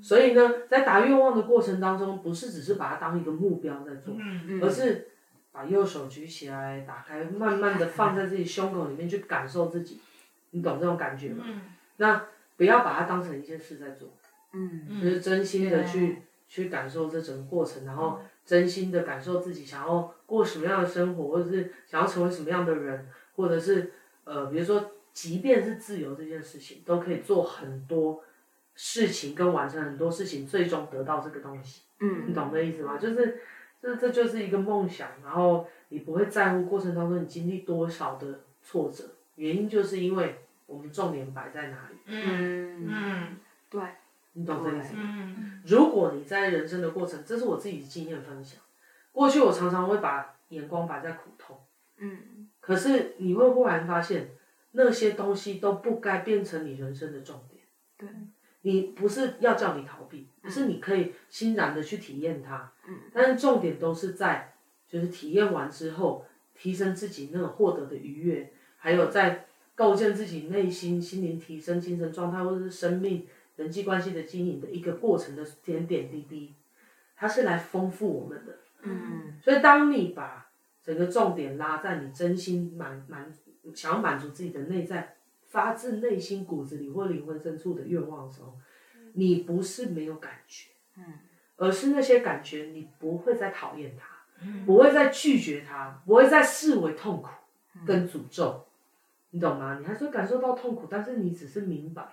[0.00, 5.08] 所以呢，在达愿望的过程当中，不是只是把它当一个目标在做，嗯而是
[5.52, 10.00] 把右手举起来，打开，慢慢的放在自己胸口里面去感受自己，
[10.50, 11.44] 你懂这种感觉吗？
[11.46, 11.60] 嗯。
[11.98, 12.24] 那
[12.56, 14.08] 不要把它当成一件事在做，
[14.52, 15.00] 嗯。
[15.02, 23.92] 就是真心的去去感受这整个过程，然后真心的感受自己想要过什么样的生活，或者是想要成为什么样的人，或者是
[24.24, 28.22] 呃，比如说，即便是自由这件事情，都可以做很多
[28.74, 31.82] 事情跟完成很多事情，最终得到这个东西。
[32.00, 32.98] 嗯你懂这意思吗？
[32.98, 33.40] 就是
[33.80, 39.04] 这这就是一个梦想，然后你不会在乎过程当中你经历多少的挫折，
[39.36, 43.36] 原因就是因为我们重点摆在哪里，嗯嗯，嗯
[43.68, 43.80] 对，
[44.32, 45.02] 你懂这意思吗？
[45.04, 48.60] 嗯如果你在人生的过程，这是我自己的经验分享。
[49.12, 51.60] 过去我常常会把眼光摆在苦痛，
[51.98, 54.30] 嗯可是你会忽然发现，
[54.72, 57.62] 那些东西都不该变成你人生的重点。
[57.96, 58.08] 对，
[58.62, 62.72] 你不是要叫你逃避，而是你可以欣然的去体验它。
[62.86, 64.54] 嗯，但是重点都是在，
[64.88, 76.54] 就是体验完之后，提升自己那种获得的愉悦，还有在构建自己内心心灵提升、精神状态或者是生命人际关系的经营的一个过程的点点滴滴，
[77.16, 78.58] 它是来丰富我们的。
[78.84, 80.50] 嗯所以，当你把
[80.82, 83.32] 整个重点拉在你真心满满
[83.74, 85.16] 想要满足自己的内在，
[85.48, 88.58] 发自内心骨子里或灵魂深处的愿望的时候，
[89.14, 91.04] 你不是没有感觉，嗯，
[91.56, 94.06] 而是那些感觉你不会再讨厌它，
[94.42, 97.28] 嗯不会再拒绝它，不会再视为痛苦
[97.86, 98.66] 跟诅咒，
[99.30, 99.78] 你懂吗？
[99.78, 102.06] 你还是会感受到痛苦，但是你只是明白，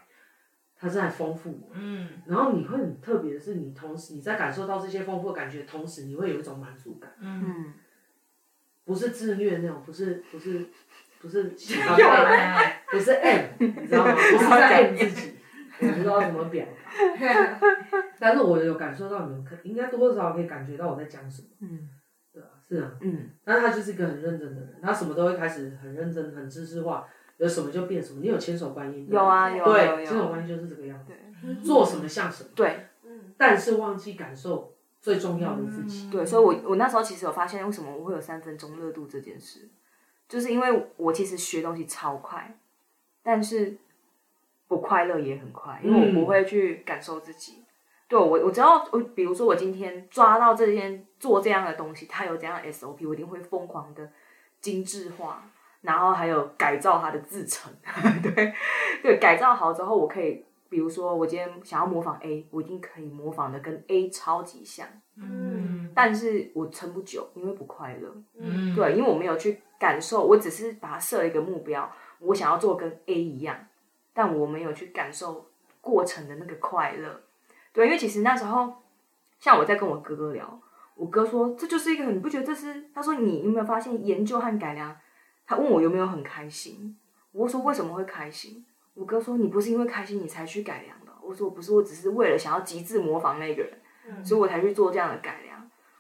[0.76, 1.72] 它是在丰富我。
[1.74, 7.12] 嗯然后你会很特别的是，你同时你在感受到这些丰富的感觉的同时，你会有一种满足感。
[7.20, 7.74] 嗯，嗯，
[8.86, 10.68] 不是自虐那种，不是不是
[11.22, 14.14] 不是喜欢又被来，不是 M，你知道吗？
[14.16, 15.34] 不是在 M 自己，
[15.82, 17.60] 我不知道怎么表达。
[18.20, 21.90] 但是我有感受到你们可应该多多少少可以感觉到我在讲什么，嗯
[22.34, 22.92] 对啊，是啊。
[23.02, 27.06] 嗯但是他就是一个很认真的人，他什么都会开始很认真、很知识化，
[27.38, 28.20] 有什么就变什么。
[28.22, 29.10] 你有千手观音吗？
[29.12, 32.86] 有啊有有对，有千手观音就是这个样子，对做什么像什么，对
[33.38, 36.10] 但是忘记感受最重要的自己。
[36.12, 39.70] 对，所以我我那时候其实有发现，为什么我会有三分钟热度这件事，
[40.30, 42.56] 就是因为我其实学东西超快，
[43.22, 43.76] 但是
[44.68, 47.66] 不快乐也很快，因为我不会去感受自己。
[48.08, 54.12] 对我，我只要我比如说我今天抓到这件做这样的东西，它有这样的 SOP，我一定会疯狂的
[54.62, 55.44] 精致化，
[55.82, 57.72] 然后还有改造它的制成。
[58.22, 58.54] 对
[59.02, 64.88] 对，改造好之后，我可以比如说我今天想要模仿 A，我一定可以模仿的跟 A 超级像。
[65.16, 65.49] 嗯
[66.02, 68.10] 但是我撑不久，因为不快乐。
[68.38, 73.68] 嗯，对，因为我没有去感受，我只是把它设一个目标，我想要做跟 A 一样，
[74.14, 75.50] 但我没有去感受
[75.82, 77.20] 过程的那个快乐。
[77.74, 78.76] 对，因为其实那时候，
[79.42, 80.62] 像我在跟我哥哥聊，
[80.96, 82.86] 我哥说这就是一个很，你不觉得这是？
[82.96, 84.96] 他说你有没有发现研究和改良？
[85.46, 86.98] 他问我有没有很开心，
[87.34, 88.66] 我说为什么会开心？
[88.94, 91.12] 我哥说你不是因为开心你才去改良的。
[91.22, 93.78] 我说我不是，我只是为了想要极致模仿那个人。
[94.24, 95.49] 所以我才去做这样的改良。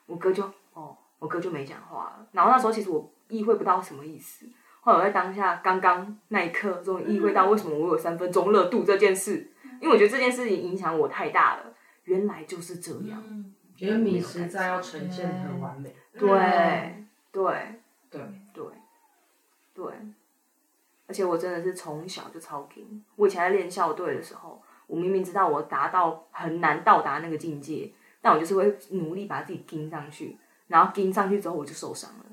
[0.09, 0.43] 我哥就
[0.73, 2.27] 哦，我哥就没讲话了。
[2.33, 4.45] 然后那时候其实我意会不到什么意思。
[4.81, 9.51] 后来我在当下刚刚那一刻，终于意会到为什么我有三分钟热度这件事。
[9.79, 11.73] 因为我觉得这件事情影响我太大了。
[12.03, 13.23] 原来就是这样。
[13.25, 15.95] 嗯因为米实在要呈现很完美。
[16.11, 16.27] 对
[17.31, 17.45] 对
[18.09, 18.21] 对
[18.53, 18.65] 对
[19.73, 19.93] 对，
[21.07, 23.01] 而且我真的是从小就超精。
[23.15, 32.25] 我以前在练校队的时候，我明明知道我达到很难到达那个境界，但我就是会努力把自己盯上去，然后盯上去之后我就受伤了，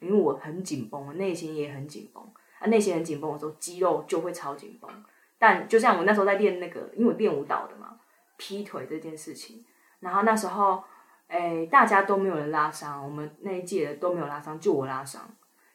[0.00, 2.22] 因为我很紧绷，我内心也很紧绷。
[2.58, 4.90] 啊，内心很紧绷的时候，肌肉就会超紧绷。
[5.38, 8.00] 但就像我那时候在练那个，因为我练舞蹈的嘛，
[8.36, 9.64] 劈腿这件事情，
[10.00, 10.82] 然后那时候，
[11.28, 15.22] 哎，大家都没有人拉伤，我们那一届的都没有拉伤，就我拉伤，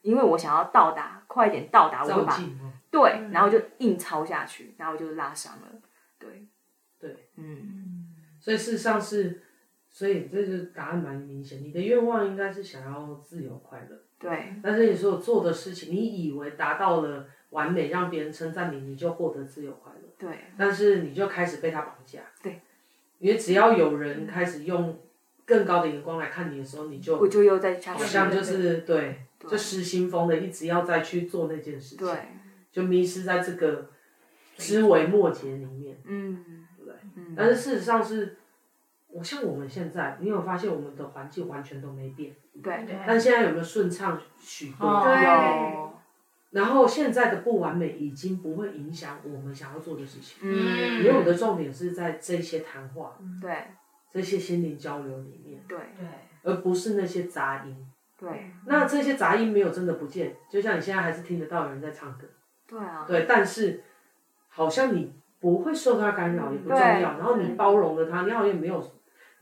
[0.02, 2.38] 因为我想要到达，快一点到达，我照会把。
[2.92, 5.68] 对，然后就硬抄下去，然后就拉伤了，
[6.20, 6.46] 对，
[7.00, 9.42] 对，嗯，所以事实上是，
[9.94, 11.64] 所以这就答案蛮明显。
[11.64, 20.10] 你的愿望应该是想要自由快乐，对，但是你所有做的事情，你以为达到了完美，让别人称赞你，你就获得自由快乐。
[20.18, 22.22] 对，但是你就开始被他绑架。
[22.42, 22.60] 对，
[23.20, 25.00] 因为只要有人开始用
[25.46, 32.16] 更高的眼光来看你的时候，你就我就又在下好，像就是对，就失心疯的，一直要再去做那件事情，对，
[32.72, 33.92] 就迷失在这个
[34.58, 36.96] 枝微末节里面，嗯对不对？
[37.16, 38.38] 嗯，但是事实上是，
[39.14, 44.88] 我像我们现在，你有发现我们的环境完全都没变，对，对但现在有没有顺畅许多？
[44.88, 45.94] 哦对有
[46.50, 50.38] 然后现在的不完美已经不会影响我们想要做的事情。
[50.44, 53.52] 嗯，因为我的重点是在这些谈话，对
[54.12, 56.06] 这些心灵交流里面，对对，
[56.44, 57.76] 而不是那些杂音。
[58.16, 62.28] 对那这些杂音没有真的不见，就像你现在还是听得到有人在唱歌，
[62.68, 63.84] 对啊，对，但是
[64.48, 68.80] 好像你不会受他干扰，也不重要，然后你包容了他，你好像也没有，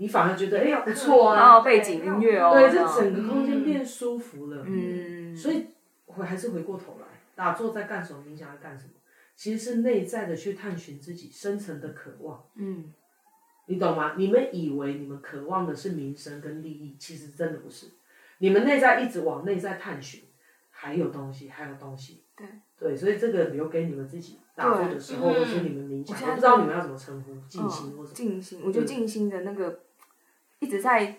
[0.02, 4.64] 你反而觉得哎呀不错然啊，后背景音乐哦，对，这整个空间变舒服了。
[4.68, 5.68] 嗯，所以
[6.08, 8.94] 回还是回过头来，打坐在干什么，冥想在干什么，
[9.36, 12.44] 其实是内在的去探寻自己深层的渴望。
[12.56, 12.92] 嗯
[13.68, 14.16] 你懂吗？
[14.18, 17.86] 你们以为你们渴望的是名声跟利益，其实真的不是。
[18.40, 20.24] 你们内在一直往内在探寻，
[20.72, 22.24] 还有东西，还有东西。
[22.36, 29.80] 对对，所以这个留给你们自己打坐的时候，对或是你们冥想，我不知道你们要怎么称呼，静心或者静心，我觉得静心的那个
[30.62, 31.18] 一直在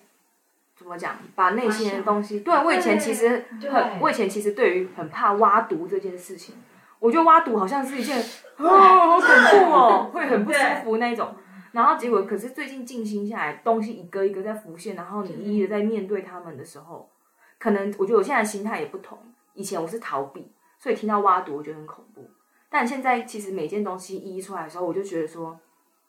[0.74, 2.40] 怎么讲，把内心的东西。
[2.40, 6.55] 对我以前其实对很，我以前其实对于很怕挖毒这件事情，
[6.99, 8.18] 我觉得挖毒好像是一件
[8.57, 11.34] 哦，好恐怖哦，会很不舒服那一种。
[11.72, 17.11] 然后结果，可是最近静心下来，东西一个一个在浮现，然后你一一的在面对他们的时候，
[17.59, 19.18] 可能我觉得我现在心态也不同。
[19.55, 22.30] 以前我是逃避，所以听到挖毒我觉得很恐怖。
[22.70, 25.61] 但现在其实每件东西一一出来的时候，我就觉得说，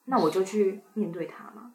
[0.05, 1.72] 那我就去面对它嘛。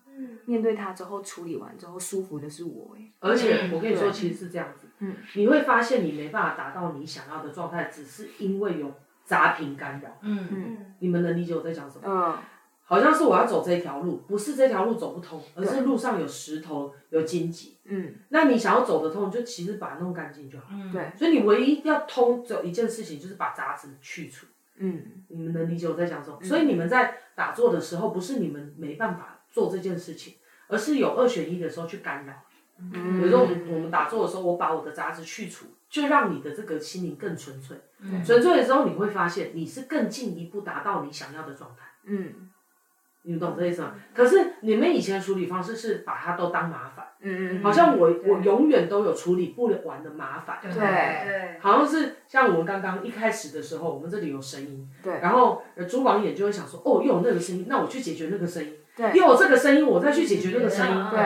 [0.49, 3.13] 嗯，面对它之后，处理完之后，舒服的是我哎。
[3.21, 8.93] 而且我跟你说，其实是这样子，嗯，你会发现你没办法达到你想要的状态，只是因为有
[9.25, 10.09] 杂频干扰。
[10.23, 12.03] 嗯嗯你们能理解我在讲什么？
[12.07, 12.37] 嗯
[12.91, 17.77] 好像是我要走这条路，不是这条路走不通，而是路上有石头、有荆棘。
[17.85, 20.69] 嗯，那你想要走得通，就其实把它弄干净就好。
[20.73, 24.47] 嗯，对，所以你唯一要通，只有一件事情，就是把杂质去除。
[24.79, 26.39] 嗯你们能理解我在讲什么？
[26.43, 30.35] 所以你们在打坐的时候，不是你们没办法做这件事情，
[30.69, 32.33] 而是有二选一的时候去干扰。
[32.79, 37.77] 嗯，比如说我们我们打坐的时候，我把我的杂质去除，就让你的这个心灵更纯粹。
[38.01, 38.23] 嗯。
[38.25, 41.87] 纯粹的时候，你会发现你是更进一步达到你想要的状态。
[42.05, 42.51] 嗯。
[43.23, 43.95] 你懂这意思吗？
[44.15, 50.61] 可是你们以前处理方式是把它都当麻烦，嗯嗯，好像我我永远都有处理不完的麻烦。
[50.63, 50.71] 对。
[50.73, 55.19] 对，好像是像我们刚刚一开始的时候，我们这里有声音，对。
[55.21, 59.13] 然后呃朱王眼就会想说，哦，又有那个声音，那我去解决那个声音，对。
[59.17, 61.25] 又有这个声音，我再去解决这个声音，对。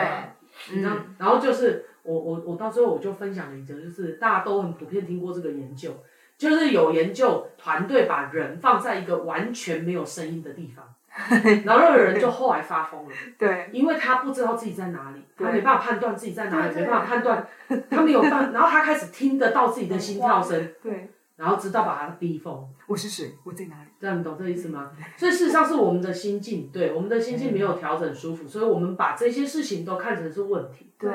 [0.71, 0.95] 你知道？
[1.17, 5.91] 然后就是我我我到最后我就分享了一个，就是大家都很普遍听过这个研究，
[6.37, 10.85] 就是有研究团队把人放在一个完全没有声音的地方，
[11.65, 13.11] 然后那个人就后来发疯了。
[13.37, 13.69] 对。
[13.73, 17.45] 因为他不知道自己在哪里，他没办法判断自己在哪里，没办法判断，
[17.89, 23.33] 他没有办， 然后他开始听得到自己的心跳声，对，然后直到把他逼疯，我是谁？
[23.43, 23.89] 我在哪里？
[24.03, 24.91] 这样你懂这意思吗？
[25.15, 31.09] 所以事实上是我们的心境，对我们的心境没有调整舒服，所以我们把这些事情都看成是问题，对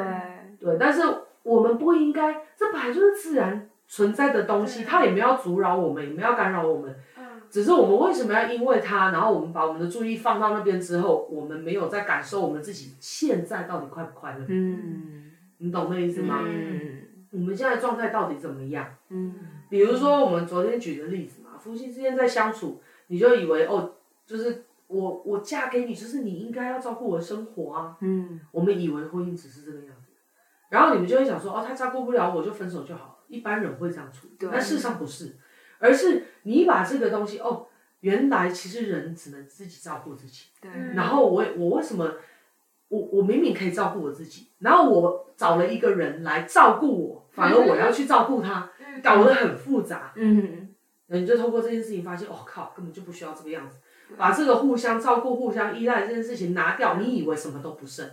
[0.59, 1.03] 对，但是
[1.43, 6.97] 我们不应该，这本来就是自然存在的东西，它也没有阻扰我们，也没有干扰我们。
[7.19, 14.47] 嗯，只是我们为什么要因为它，然后我们把我们的注意放到那边之后，我们没有在感受我们自己现在到底快不快乐？
[14.49, 15.25] 嗯
[15.59, 16.41] 你懂那意思吗？
[16.47, 18.87] 嗯我们现在状态到底怎么样？
[19.11, 19.35] 嗯
[19.69, 23.95] 比如说我们昨天举的例子嘛，夫妻之间在相处，你就以为哦，
[24.27, 27.97] 就是我我嫁给你，就是你应该要照顾我的生活啊。
[28.01, 30.13] 嗯我们以为婚姻只是这个样子，
[30.71, 33.15] 然后你们就会想说，哦，他照顾不了我就分手就好了。
[33.29, 35.37] 一般人会这样处理，但事实上不是，
[35.79, 37.67] 而是你把这个东西，哦，
[38.01, 40.47] 原来其实人只能自己照顾自己。
[40.61, 42.11] 对嗯然后我我为什么
[42.89, 50.13] 我我明明可以照顾我自己，然后我找了一个人来照顾我，反而我要去照顾他，嗯搞得很复杂。
[50.17, 50.68] 嗯那
[51.09, 53.79] 你就透过这件事情发现，哦靠，根本就不需要这个样子，
[54.17, 58.07] 把这个互相照顾、互相依赖这件事情拿掉，你以为什么都不剩，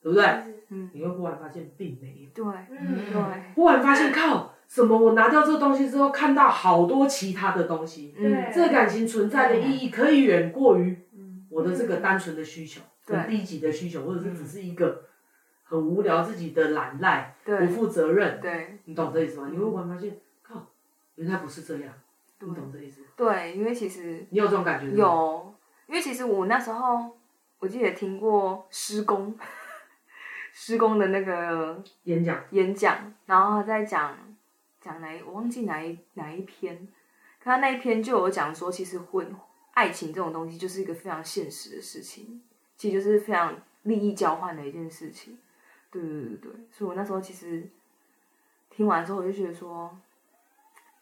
[0.00, 0.24] 对不对？
[0.68, 3.22] 嗯你会忽然发现并没有，对嗯对
[3.54, 4.98] 忽然发现靠，什么？
[4.98, 15.04] 我拿掉这个东西之后，看到好多其他的东西，嗯这个感情存在的意义可以远过于嗯我的这个单纯的需求，对很低级的需求，或者是只是一个
[15.62, 19.48] 很无聊自己的懒赖、不对负责任，对你懂这意思吗？
[19.52, 20.66] 你会忽然发现，靠，
[21.14, 21.94] 原来不是这样，
[22.40, 23.02] 你懂这意思？
[23.16, 24.92] 对，因为其实你有这种感觉吗？
[24.96, 25.54] 有，
[25.86, 27.16] 因为其实我那时候
[27.58, 29.36] 我记得听过施工，
[30.52, 34.16] 施工的那个演讲，演讲，然后他在讲
[34.80, 36.76] 讲哪一我忘记哪一哪一篇，
[37.38, 39.34] 可他那一篇就有讲说，其实婚
[39.72, 42.42] 爱情这种东西就是一个非常现实的事情，
[42.76, 45.38] 其实就是非常利益交换的一件事情。
[45.90, 47.66] 对对对对，所以我那时候其实
[48.68, 49.96] 听完之后，我就觉得说，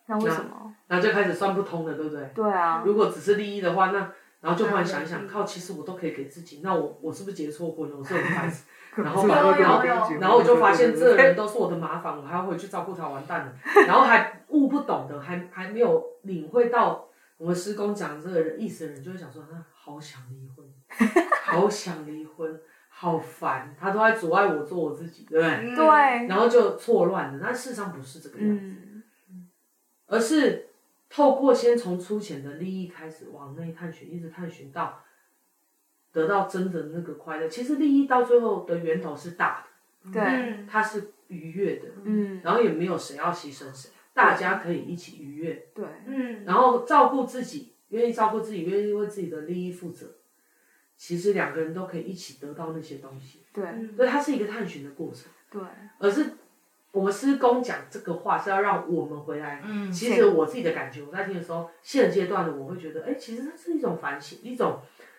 [0.07, 0.75] 那为什么？
[0.87, 2.31] 然后就开始算不通了，对不对？
[2.35, 7.97] 对啊，如果只是利益的话，那然后就忽然想一想，靠，其实我都可以给自己，那我我是不是结错婚了？
[7.97, 8.65] 我是很孩子，
[8.97, 13.53] 然后把有有有然后我就发现这人都是我的麻烦，我还要回去照顾他，完蛋了。
[13.89, 20.67] 然后还悟不懂的，还还没有领会到我们师公讲这个人意思的人，就会想说，啊，好想离婚，
[21.43, 25.75] 好想离婚，好烦，他都在阻碍我做我自己，对不对？
[25.75, 28.94] 对，然后就错乱了，但事实上不是这个样子，嗯，
[30.15, 30.69] 而是
[31.11, 35.03] 透过先从粗浅的利益开始往内探寻，一直探寻到
[36.13, 37.49] 得到真的那个快乐。
[37.49, 39.67] 其实利益到最后的源头是大
[40.05, 50.07] 的，对，它是愉悦的，嗯，然后也没有谁要牺牲谁，大家可以一起愉悦，对，嗯，然后照顾自己，愿意照顾自己，愿意为自己的利益负责。
[50.97, 53.65] 其实两个人都可以一起得到那些东西，对，
[53.97, 55.61] 所以它是一个探寻的过程，对，
[55.99, 56.25] 而是。
[56.95, 59.61] 我们师公讲这个话是要让我们回来。
[59.67, 64.79] 嗯，其实我自己的感觉，我在听的时候，现阶段的我会觉得，哎，其实它是一种反省，一种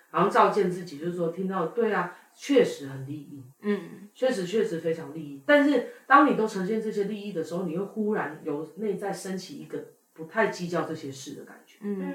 [0.09, 5.43] 好像照见自己，就是说听到对啊，确实很利益，嗯，确实确实非常利益。
[5.45, 9.78] 但是当你都呈现这些利益的时候，你会忽然由内在升起一个
[10.13, 11.80] 不太计较这些事的感觉。
[11.82, 12.11] 嗯，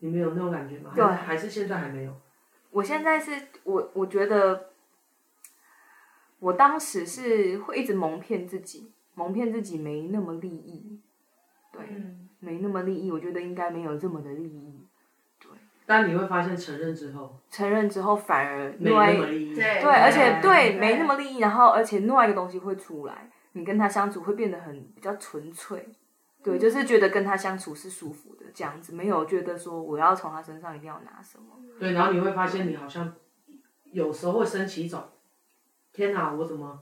[0.00, 0.90] 你们有那种感觉吗？
[0.96, 2.12] 对，还是现在还没有？
[2.70, 3.30] 我现在是
[3.62, 4.70] 我，我觉得
[6.40, 8.92] 我当时是会一直蒙骗自己。
[9.14, 11.00] 蒙骗自己没那么利益，
[11.72, 13.10] 对，嗯、没那么利益。
[13.10, 14.86] 我觉得应该没有这么的利益，
[15.40, 15.50] 对。
[15.86, 21.38] 但你会发现承认之后，承认之后反而没那么利益，对，对，而且对，对没那么利益。
[21.40, 25.88] 然后，而且另外一个东西会出来，你跟他相处会变得很比较纯粹，
[26.44, 31.56] 对，嗯、就是觉得跟他相处是舒服的这样子，没有觉得说我要从他身上一定要拿什么。
[31.80, 33.12] 对，然后你会发现你好像
[33.90, 35.02] 有时候会升起一种，
[35.98, 36.78] 天哪，我怎么？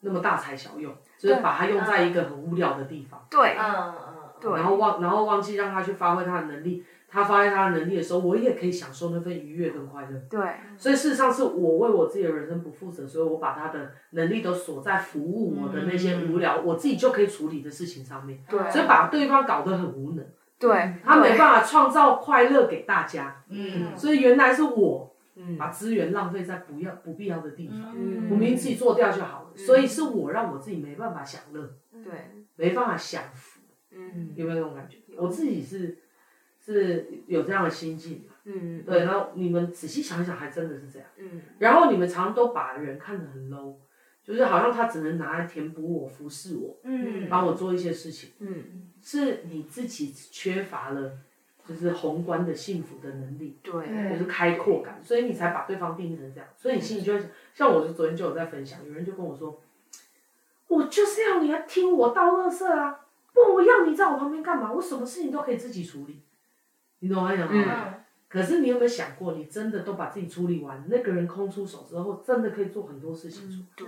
[0.00, 3.26] 那么大材小用，就是把它用在一个很无聊的地方。
[3.30, 3.94] 对，嗯嗯，
[4.38, 4.52] 对。
[4.52, 6.84] 然后忘，然后忘记让他去发挥他的能力。
[7.08, 10.20] 他发挥他的能力的时候，我也可以享受那份愉悦跟快乐。
[10.28, 10.40] 对。
[10.76, 18.40] 所以事实上是我为我自己的人生不负责，所以我把他的能力都锁在服务我的那些无聊，我自己就可以处理的事情上面。
[18.46, 18.70] 对。
[18.70, 20.26] 所以把对方搞得很无能。
[20.58, 20.96] 对。
[21.02, 23.42] 他没办法创造快乐给大家。
[23.48, 23.96] 嗯。
[23.96, 25.13] 所以原来是我。
[25.36, 29.52] 嗯，把资源浪费在不要不必要的地方，嗯、我明明自己做掉就好了。
[29.54, 33.60] 嗯、所以是我让我自己没办法享乐，对，没办法享福。
[33.90, 34.98] 嗯，有没有那种感觉？
[35.16, 35.98] 我自己是
[36.58, 38.24] 是有这样的心境。
[38.44, 39.04] 嗯，对。
[39.04, 41.08] 然后你们仔细想一想，还真的是这样。
[41.18, 41.40] 嗯。
[41.58, 43.76] 然后你们常常都把人看得很 low，
[44.22, 48.30] 就是好像他只能拿来填补我、服侍我，嗯，帮我做一些事情。
[48.40, 51.18] 嗯，是你自己缺乏了。
[51.66, 53.72] 就是宏观的幸福的能力，对，
[54.10, 59.62] 就是开阔感，所以你才把对方定义成这样，所以你心里就会想，像我就昨天就有在分享，有人就跟我说，
[60.68, 63.00] 我就是要你来听我倒垃圾啊，
[63.32, 64.70] 不，我要你在我旁边干嘛？
[64.70, 66.20] 我什么事情都可以自己处理，
[66.98, 67.84] 你懂我意思吗？
[67.86, 67.94] 嗯。
[68.28, 73.66] 可是你有没有想过，你真的都把自己处理完，那个人空出手之后，真的可以做很多事情出来。
[73.76, 73.86] 对。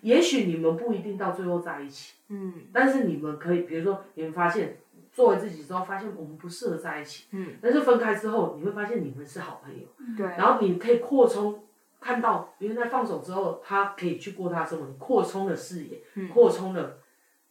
[0.00, 4.78] 也许你们不一定到最后在一起，嗯，但是你们可以，比如说你们发现。
[5.18, 7.26] 作为自己之后，发现我们不适合在一起。
[7.32, 7.56] 嗯。
[7.60, 9.84] 但是分开之后，你会发现你们是好朋友。
[10.16, 10.24] 对。
[10.24, 11.64] 然后你可以扩充，
[11.98, 16.98] 看到原来放手之后，他可以去过他的生活，你扩充了视野，嗯、扩充了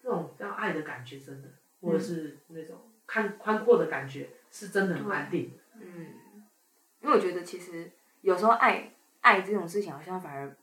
[0.02, 1.50] 这种这样爱的感觉，真的，
[1.82, 5.52] 或者是那种看宽阔的感觉，是真的很安定。
[5.74, 6.06] 嗯。
[7.02, 7.92] 因为我觉得其实
[8.22, 10.56] 有时候爱爱这种事情，好像反而，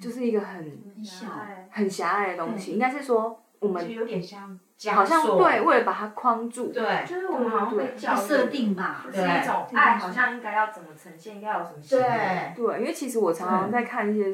[0.00, 2.72] 就是一个很狭隘、很狭隘的东西。
[2.72, 4.58] 应该是说我们有点像。
[4.92, 12.52] 好像对，为了把它框住，对，就是我们好像被教设定吧，是一种爱，好像应该要怎么呈现，应该有什么行为。
[12.54, 14.32] 对，因为其实我常常在看一些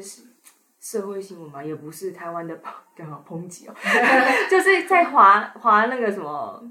[0.79, 2.55] 社会新闻嘛，也不是台湾的
[2.95, 3.73] 刚好 抨击哦，
[4.47, 6.63] 就是在华华那个什么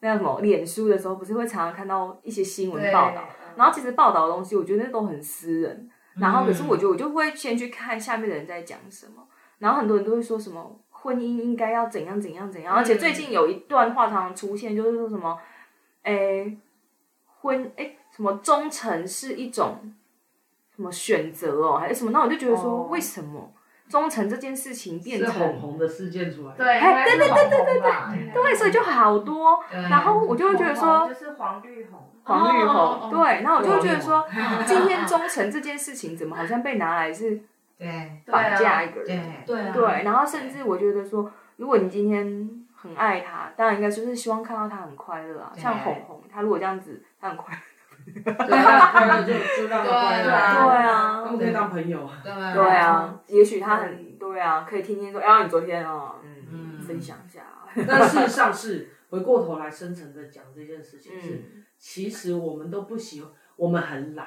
[0.00, 9.22] 那个什么脸书的时候，不是会常常看到一些新闻报道，然后其实报道的东西，我觉得那都很私人，然后可是我觉得我就会先去看下面的人在讲什么，
[9.58, 10.80] 然后很多人都会说什么。
[11.02, 15.38] 婚姻应该要怎样怎样怎样，而且最近有一段话常常出现，就是说什么，
[16.02, 16.58] 诶，
[17.40, 19.78] 婚诶什么忠诚是一种
[20.76, 22.10] 什么选择哦，还是什么？
[22.10, 23.50] 那我就觉得说，为什么
[23.88, 26.54] 忠诚这件事情变成红红的事件出来？
[26.54, 34.26] 对，哎，对对对对对对，对，所以就好多，然后我就会觉得说，就是黄绿红，黄绿红，对，然后我就会觉得说，
[34.66, 37.40] 今天忠诚这件事情怎么好像被拿来是。
[37.80, 39.56] 对，绑架一个人，对。
[39.56, 45.50] 对，对，然后甚至我觉得说，如果你今天很爱他，当然应该就是希望看到他很快乐啊。
[45.56, 52.30] 像红红，他如果这样子，他很快乐， 对，快乐就就让他快乐，对啊，他们可以当朋友，对。
[52.30, 54.38] 啊，也许他很对。
[54.38, 57.40] 啊，可以听听说，哎，你昨天啊，嗯，分享一下。
[57.88, 63.30] 但事实上是回过头来深层的讲这件事情是，其实我们都不喜欢。
[63.56, 64.26] 我们很懒，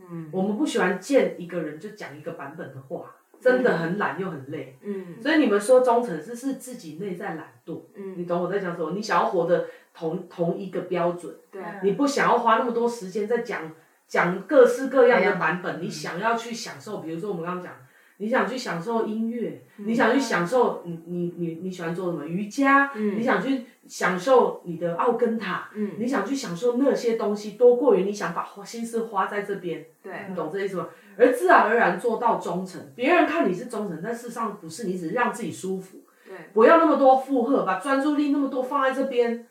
[0.00, 4.78] 嗯，我们不喜欢见一个人就讲一个版本的话，真的很懒又很累。
[4.82, 8.92] 嗯，所以你们说忠诚是是自己内在懒惰，嗯，你懂我在讲什么？
[8.92, 13.70] 你想要活的同同一个标准，对，你不想要花那么多时间在讲
[14.06, 17.72] 讲各式各样的版本，嗯你想要去享受，比如说我们刚刚讲。
[18.18, 22.24] 你想去享受音乐，嗯、你想去享受你你你你喜欢做什么？
[22.24, 30.88] 瑜伽，嗯、你想去享受你的奥根塔，嗯、你想去享受那些东西，多过于你想把花心思花在这边，对，你懂这意思吗？
[31.16, 39.46] 而自然而然做到忠诚，别人看你是忠诚，但事实上不是，你只是让自己舒服，对，不要那么多负荷，把专注力那么多放在这边，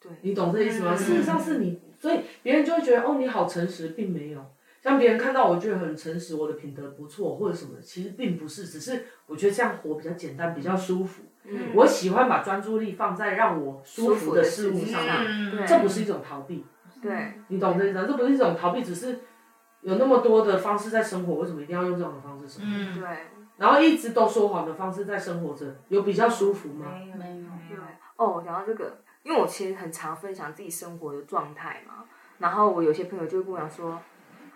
[0.00, 0.92] 对，你懂这意思吗？
[0.94, 4.44] 嗯、事实上是你，所以别人就会觉得哦，你好诚实，并没有。
[4.82, 11.22] 像别人看到我觉得很诚实，我的品德不错或者什么，其实并不是，只是我觉得这样活比较简单，比较舒服。
[11.44, 16.64] 嗯，我喜欢把专注力放在让我舒服的事物上面，对，这不是一种逃避。
[17.00, 18.04] 对，你懂这意思吗？
[18.06, 19.20] 这不是一种逃避，只是
[19.80, 22.70] 有那么多的方式在生活，为什么一定要用这种的方式生活？
[22.70, 23.08] 嗯，对。
[23.56, 26.86] 然后一直都说谎的方式在生活着，有比较舒服吗？
[26.92, 27.46] 没有，没有。
[27.70, 27.78] 对。
[28.16, 32.04] 哦，讲到这个，因为我其实很常分享自己生活的状态嘛，
[32.38, 34.00] 然后我有些朋友就会跟我讲说，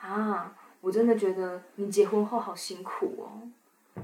[0.01, 0.53] 啊。
[0.83, 3.43] 我真的觉得你结婚后好辛苦哦，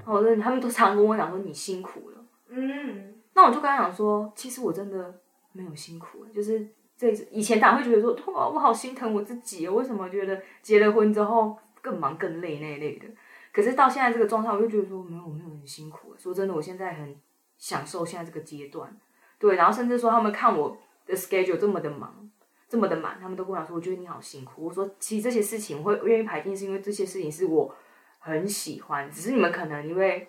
[0.03, 2.12] 好的，他们都常跟我讲说你辛苦了。
[2.55, 5.19] 嗯，那我就跟他讲说，其实我真的
[5.51, 13.05] 没有辛苦，就是这以前当然会觉得说，哇，我好心疼我自己哦，为什么觉得结了婚之后更忙更累那一类的？
[13.51, 16.13] 可是到现在这个状态，我就觉得说，没有，没有很辛苦。
[16.17, 17.15] 说真的，我现在很
[17.57, 18.95] 享受现在这个阶段，
[19.39, 22.29] 对，然后甚至说他们看我的 schedule 这么的忙。
[22.69, 24.65] 这么的满，他们都跟我讲说，我觉得你好辛苦。
[24.65, 27.71] 我说，其实这些事情我会愿意排进，是因为这些事情是我
[28.17, 30.27] 很喜欢，只是你们可能因为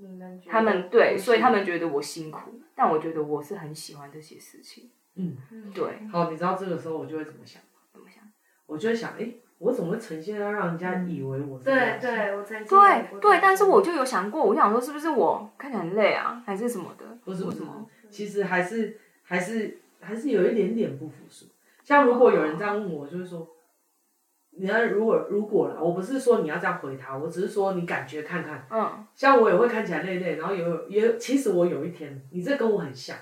[0.00, 4.90] 你们他们对，所以他们觉得我辛苦，但我觉得我是很喜欢这些事情。
[5.16, 5.36] 嗯，
[5.74, 6.06] 对。
[6.12, 7.60] 好，你知道这个时候我就会怎么想？
[7.92, 8.22] 怎么想？
[8.66, 9.28] 我就会想，哎，
[9.58, 17.18] 我怎么会呈现要让人家以为我是对对，我曾经对对，但是我就有想过，我想说是不是我看起来很累啊，还是什么的？
[17.24, 17.62] 不是不是，
[18.08, 21.46] 其实还是还是还是有一点点不服输。
[21.82, 23.48] 像如果有人这样问我，就是说，
[24.58, 28.66] 你要如果如果啦，我不是说你要这样回他，我只是说你感觉看看。
[28.70, 29.06] 嗯。
[29.14, 33.16] 像我也会看起来累累，然后有也其实我有一天，你这跟我很像，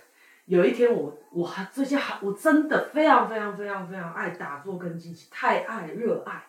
[0.46, 6.42] 有一天我我最近还我真的非常非常非常非常爱打坐跟静心，太爱热爱。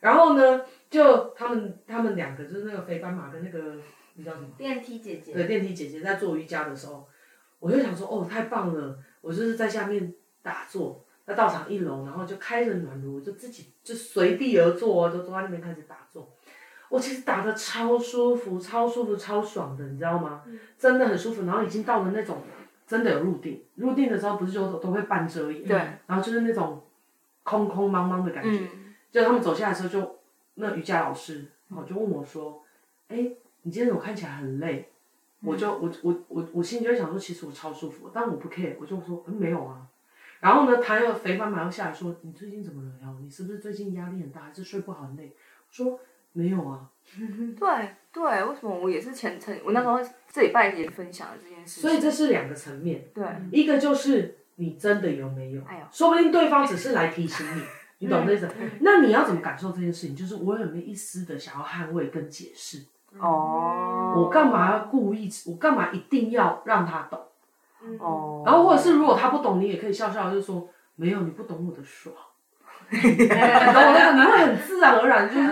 [0.00, 3.76] 然后呢，就他们他们两个就是那个飞斑马跟那个
[4.14, 4.48] 你叫什么？
[4.56, 5.32] 电梯姐姐。
[5.32, 7.06] 对，电梯姐姐在做瑜伽的时候，
[7.58, 11.05] 我就想说，哦，太棒了，我就是在下面打坐。
[11.26, 16.28] 在道场一楼，然后就开着暖炉，就自己就随地而坐，就坐在那边开始打坐。
[16.88, 20.44] 我其实打的超舒服，超舒服，超爽的，你知道吗？
[20.46, 21.44] 嗯、真的很舒服。
[21.44, 22.42] 然后已经到了那种
[22.86, 25.76] 真的有入定，入定的时候不是就都会半遮眼，对。
[26.06, 26.80] 然后就是那种
[27.42, 28.60] 空空茫茫的感觉。
[28.72, 30.18] 嗯、就他们走下来的时候就，就
[30.54, 32.62] 那瑜伽老师，然后就问我说
[33.08, 34.88] ：“哎、欸，你今天怎么看起来很累？”
[35.42, 39.84] 嗯、我就我我我我心里就会想说，其实我超舒服，但我不 care，我就说：“嗯，没有啊。”
[40.40, 43.14] 然后呢，他又肥妈妈又下来说：“你最近怎么了呀？
[43.22, 45.34] 你是不是最近压力很大，还是睡不好很累？”
[45.68, 45.98] 我说
[46.32, 46.90] ：“没有啊。
[47.58, 49.58] ”对对，为什么我也是前程？
[49.64, 49.98] 我那时候
[50.30, 51.80] 这礼拜也分享了这件事。
[51.80, 53.04] 所以这是两个层面。
[53.14, 55.62] 对，一个就是你真的有没有？
[55.64, 57.62] 哎呦，说不定对方只是来提醒你，
[58.06, 58.48] 你懂这意思？
[58.80, 60.14] 那你要怎么感受这件事情？
[60.14, 62.82] 就是我有没有一丝的想要捍卫跟解释？
[63.18, 65.30] 哦，我干嘛要故意？
[65.46, 67.18] 我干嘛一定要让他懂？
[67.98, 72.14] 哦，然后或者是如果他不懂，你也可以笑笑，就说没有，你不懂我的爽。
[72.90, 75.48] 你懂我那个，你会很自然而然，就是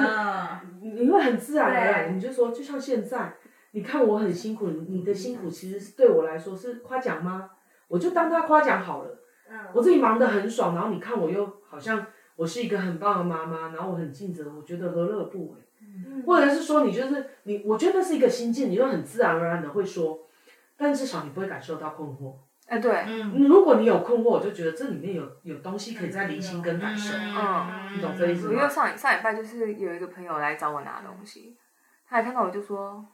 [0.81, 3.35] 你会很自然而然，你就说，就像现在，
[3.73, 7.51] 你看我很辛苦，你的辛苦其实是对我来说是夸奖吗？
[7.89, 9.19] 我就当他夸奖好了。
[9.73, 12.07] 我自己忙得很爽，然后你看我又好像
[12.37, 15.59] 我是一个很棒的妈妈，然后我很尽责，我觉得何乐不为？
[16.27, 20.19] 或者是说你就是你，我觉得那是一个心境，你就很自然而然的会说。
[20.77, 22.35] 但至少你不会感受到困惑，
[22.67, 28.53] 哎，对，嗯，如果你有困惑，我就觉得这里面有有东西可以再理清跟感受，嗯，你懂这意思吗？
[28.55, 31.57] 因为上上礼拜就是有一个朋友来找我拿东西，
[32.09, 33.05] 他还看到我就说：“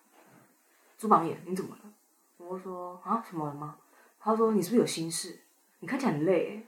[0.97, 1.91] 朱宝眼，你怎么了？”
[2.39, 3.77] 我说：“啊，什么了吗？”
[4.19, 5.39] 他说：“你是不是有心事？
[5.81, 6.67] 你看起来很累。”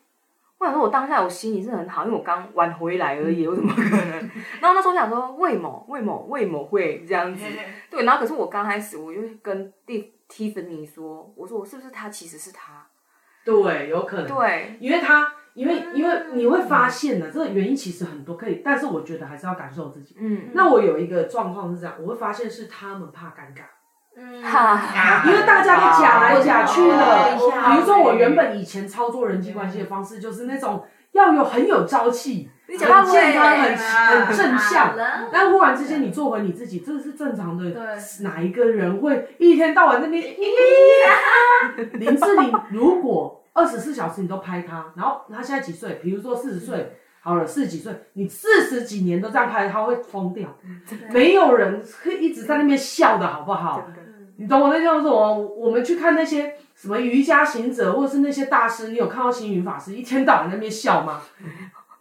[0.59, 4.31] 我想说，我当下我心情是很好，因为我刚玩回来而已，我怎么可能？
[4.61, 7.45] 然后那时候我想说，为某为某为某会这样子，
[7.91, 10.13] 对，然后可是我刚开始我就跟蒂。
[10.33, 12.09] Tiffany 说：“我说我是不是他？
[12.09, 12.87] 其实是他，
[13.45, 20.17] 对，有可能，对，因为他，因为因为你会发现呢，这个原因其实很多，可以，但是我觉得还是要感受自己。
[20.19, 23.65] 嗯，那我有一个状况是这样，我会发现是他们怕尴尬，
[24.17, 27.37] 嗯，因为大家都假来假去的。
[27.37, 34.97] 比如说我原本以前操作人际关系的方式就是那种要有很有朝气，你讲话很健康，很啊很正向
[35.31, 37.71] 但忽然之间，你做回你自己，这是正常的。
[37.71, 37.83] 对
[38.23, 40.25] 哪一个人会一天到晚那边？
[41.93, 46.01] 林志玲如果二十四小时你都拍他，然后他现在几岁？
[46.03, 50.49] 比如说四十岁，好了，四十几岁，你四十几年都这样拍，他会疯掉。
[51.13, 53.87] 没有人会一直在那边笑的好不好？
[54.39, 55.37] 你懂我那叫什么？
[55.37, 61.21] 我们去看那些什么瑜伽行者，或者是那些大师，你有看到星云法师一天到晚在那边笑吗？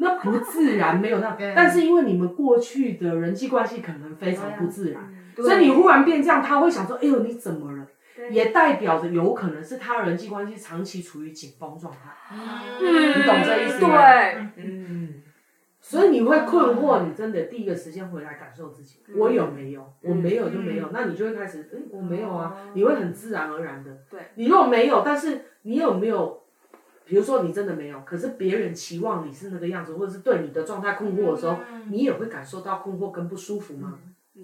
[0.01, 1.37] 那不自然，没有那。
[1.55, 5.01] 但是因为你们过去的人际关系可能非常不自然，
[5.35, 7.85] 所以你忽然变这样，他会想说：“哎呦，你怎么了？”
[8.31, 11.99] 也代表着有可能是他人际关系长期处于紧绷状态。
[12.31, 15.21] 嗯你懂这意思吗对，嗯，
[15.79, 19.93] 所以你会困惑，你真的第一个时间回来感受自己，我有没有？
[20.01, 23.91] 我没有就没有，那你就会开始，哎，我没有啊，你会很自然而然的。
[24.09, 26.41] 对，你如果没有，但是你有没有？
[27.05, 31.57] 比如说你真的没有，可是别人期望你是那个样子，或者是对你的状态困惑的时候，
[31.89, 33.99] 你也会感受到困惑跟不舒服吗？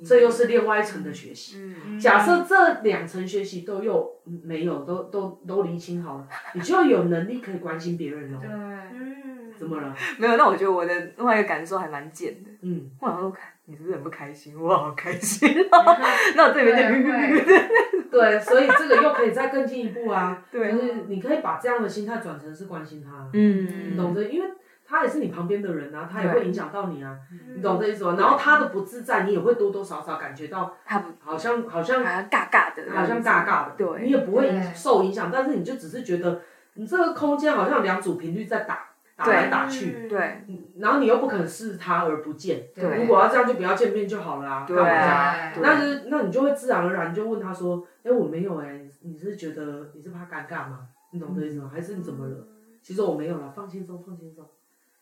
[0.06, 1.58] 这又是另外一层的学习。
[1.58, 8.40] 嗯，假设这两层学习都又没有，都都都厘清好了， 你就有能力可以关心别人了。
[8.40, 9.96] 对，嗯，怎么了？
[10.20, 12.50] 没有，那我觉得我的另外一个感受还蛮贱的。
[12.62, 14.54] 嗯，我想说，看你是不是很不开心？
[14.62, 15.98] 我好开心哦。
[16.36, 17.97] 那我这边就对，
[18.40, 20.44] 所以这个又可以再更进一步啊。
[20.52, 24.24] 对就是你可以把这样的心态转成是关心他，嗯你懂这？
[24.24, 24.50] 因为
[24.86, 27.18] 他也是你旁边的人啊，他也会影响到你啊，
[27.56, 28.16] 你懂这意思吗？
[28.18, 36.40] 然后他的不自在，你也会多多少少感觉到，他好像好像好像尬尬的，好像尬尬的，对你也不会影受影响，但是你就只是觉得
[36.76, 38.87] 你这个空间好像两组频率在打
[39.18, 40.46] 打来打去，对。
[40.48, 43.02] 嗯然后你又不肯视他而不见，对。
[43.02, 44.76] 如果要这样就不要见面就好了啊，对。
[44.78, 45.54] 干嘛这样？
[45.56, 45.64] 对。
[45.64, 50.88] 那就是那你就会自然而然就问他说，哎，我没有哎，你是觉得你是怕尴尬吗？
[51.12, 51.72] 你懂这意思吗？
[51.74, 52.48] 还是你怎么了？
[52.84, 54.46] 其实我没有了，放轻松，放轻松，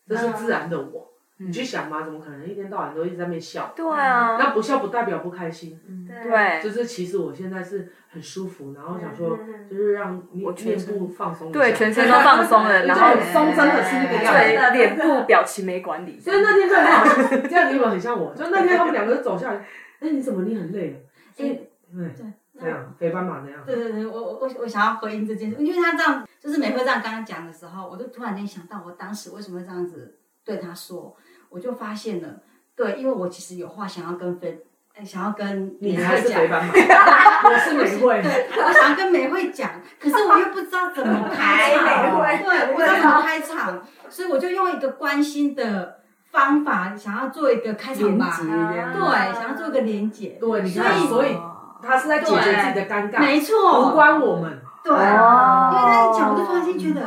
[0.08, 1.12] 这是自然的我。
[1.38, 3.72] 你去想嘛，怎么可能一天到晚都一直在那边笑？
[3.76, 5.78] 对啊，那不笑不代表不开心，
[6.08, 14.76] 对就是其实我现在是很舒服，然后想说嗯就是让面部放松，对，全身都放松了， 然后松真的是那个样对子。
[14.76, 18.34] 脸部表情没管理，所以那天就很好，这样你有没有很像我？
[18.34, 19.56] 就那天他们两个人走下来，
[20.00, 20.96] 哎，你怎么你很累了？
[21.34, 21.60] 所以
[21.94, 22.14] 对，
[22.58, 23.60] 这样肥斑马那样。
[23.66, 31.14] 对对对，我我我我想要回应这件事，因为他这样，就是美惠这样刚刚讲的时候，我就突然间想到，我当时为什么会这样子对他说，
[31.56, 32.28] 我就发现了，
[32.76, 34.60] 对，因为我其实有话想要跟肥，
[34.94, 38.20] 呃想要跟你才是肥讲， 我是美惠。
[38.22, 46.00] 对，我想要跟美惠讲，可是我又不知道怎么开场，对，我不知道怎么开场，所以我就用一个关心的
[46.30, 51.38] 方法，想要做一个开场白，连结这样对，想要做一个连接，对，所以，所以
[51.82, 54.60] 他是在解决自己的尴尬，没错，无关我们。
[54.84, 57.00] 对，哦因为他一讲，我就突然间觉得。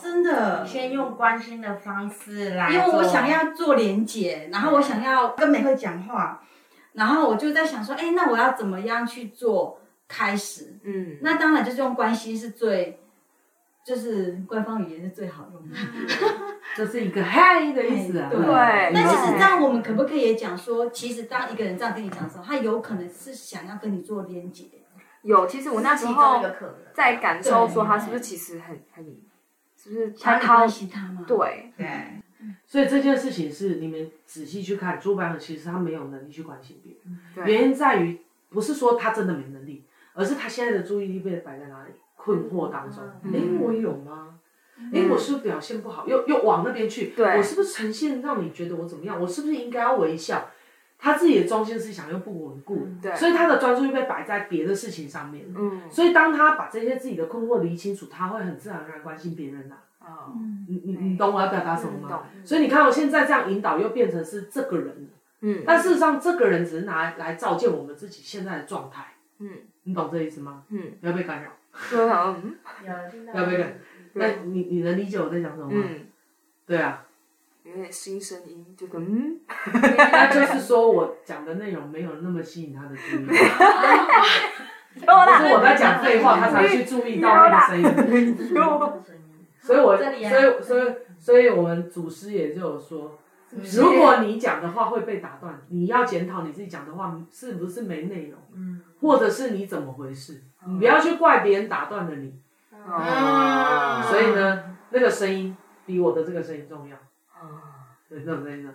[0.00, 6.42] 真的，先用关心的方式来，因为我想要做连结，然后我想要跟美惠讲话，
[6.92, 10.78] 然后我就在想说，哎，那我要怎么样去做开始？
[10.84, 13.00] 嗯，那当然就是用关心是最，
[13.84, 15.76] 就是官方语言是最好用的。
[16.76, 18.28] 这是一个嗨的意思啊。
[18.30, 24.64] 对对但其实这样，我们可不可以也讲说，其实当一个人这样跟你讲的时候，他有可能是想要跟你做连结。
[25.22, 26.42] 有，其实我那时候
[26.92, 29.04] 在感受说他是不是其实很很，
[29.84, 31.24] 是不是他他关心他吗？
[31.26, 31.86] 对对，
[32.66, 38.18] 所以这件事情是你们仔细去看，朱白和其实他没有能力去关心别人，对原因在于
[38.48, 43.02] 不是说他真的没能力，而是他现在的注意力被摆在哪里，困惑当中。
[43.24, 44.38] 嗯哎、我有吗？
[44.92, 46.06] 哎、我是不是表现不好？
[46.08, 47.08] 又又往那边去？
[47.08, 49.20] 对我是不是呈现让你觉得我怎么样？
[49.20, 50.50] 我是不是应该要微笑？
[51.04, 53.14] 他自己的中心思想又不稳固，对。
[53.14, 55.44] 所以他的专注力被摆在别的事情上面。
[55.54, 55.82] 嗯。
[55.90, 60.32] 所以当他把这些自己的困惑理清楚，他会很自然而然关心别人呐、哦。
[60.66, 62.08] 你你你懂我要表达什么吗？
[62.08, 62.22] 懂。
[62.42, 65.08] 所以你看，我现在这样引导，又变成是这个人了。
[65.42, 65.62] 嗯。
[65.66, 69.12] 但事实上，这个人只是拿来来照见我们自己现在的状态。
[69.40, 69.50] 嗯。
[69.82, 70.62] 你懂这意思吗？
[70.70, 71.50] 嗯，不要被干扰，
[71.92, 73.74] 嗯有听到不要被干。
[74.14, 75.84] 那你你能理解我在讲什么吗？
[75.86, 76.06] 嗯，
[76.66, 77.04] 对啊，
[77.64, 79.40] 有点新声音，就跟嗯？
[79.72, 83.26] 那就是说我讲的内容没有那么吸引他的注意，
[85.00, 88.36] 有啦不是我在讲废话，他才去注意到那个声音。
[89.60, 90.28] 所以我，所以，
[90.62, 93.18] 所以，所以我们祖师也就有说，
[93.72, 98.38] 如果你讲的话会被打断，你要检讨你自己讲的话是不是没内容，
[99.00, 102.34] 或者是你怎么回事，你不要去怪别人打断了你。
[102.86, 105.56] 哦，所以呢，那个声音
[105.86, 106.96] 比我的这个声音重要。
[107.48, 108.74] 啊，对，那种声音呢？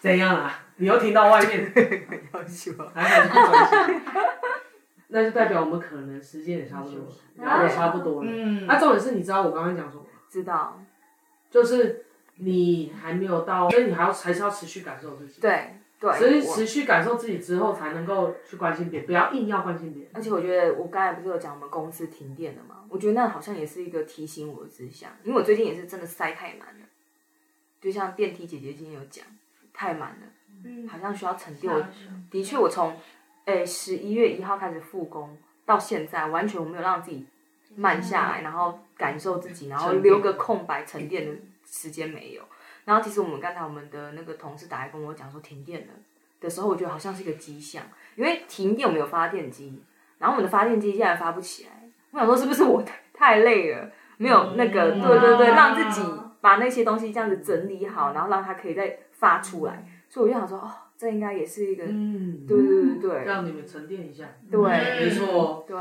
[0.00, 0.60] 怎样啊？
[0.76, 1.72] 你又听到外面？
[5.10, 8.30] 那就代表我们可能时间也差不多了，聊的差不多了。
[8.30, 10.08] 嗯，那重点是，你知道我刚刚讲什么吗？
[10.28, 10.78] 知道，
[11.50, 12.04] 就是
[12.36, 15.40] 你还没有到，所以你还要还是要持续感受自己。
[15.40, 20.12] 对对，所以持续感受自己之后，才能够去关心别人，不要硬要关心别人。
[20.14, 22.84] 而且我觉得，我刚才不是有讲我们公司停电了吗？
[22.90, 26.86] 我觉得那好像也是一个提醒我的事项，因为我最近也是真的塞太满了，
[27.80, 29.24] 就像电梯姐姐今天有讲，
[29.72, 30.26] 太满了，
[30.64, 31.72] 嗯，好像需要沉淀。
[32.30, 32.96] 的确，我从
[33.44, 37.26] 诶十一月一号开始复工到现在，完全我没有让自己
[37.76, 41.32] 慢下来，然后感受自己，然后留个空白沉淀的
[41.64, 42.42] 时间没有。
[42.84, 45.92] 然后其实我们刚才我们的那个同事打来跟我讲说停电了
[46.40, 47.84] 的时候，我觉得好像是一个迹象，
[48.16, 49.82] 因为停电我们有发电机，
[50.18, 51.70] 然后我们的发电机现在发不起来，
[52.10, 56.02] 我想说是不是我太累了，没有那个对对对，让自己
[56.40, 65.76] 把那些东西这样子整理好，然后让它可以再发出来，所以我就想说哦，这应该也是一个嗯，对对对对，让你们沉淀一下，对，没错，对，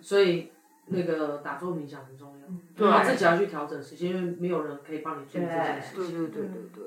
[0.00, 0.50] 所以
[0.86, 2.46] 那个打坐冥想很重要。
[2.76, 6.28] 对啊，自己要去调整时间，因为没有人可以帮你做这件事情。
[6.28, 6.82] 对对对对对。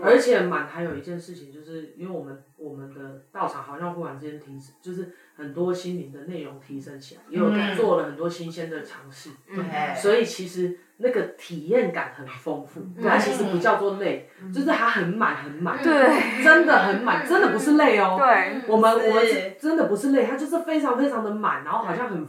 [0.00, 9.30] 而且满还有一件事情，就是因为我们我们的道场好像忽然之间提升，就是很多心灵的内容提升起来，也有做了很多新鲜的尝试。
[9.46, 9.94] 对。
[9.96, 15.82] 所以其实那个体验感很丰富，它其实不叫做累，就是它很满很满。
[15.82, 16.44] 对。
[16.44, 18.16] 真的很满，真的不是累哦。
[18.18, 18.60] 对。
[18.66, 19.24] 我们我们
[19.60, 22.26] 真的不是累，它就是非常非常的满，然后好像很。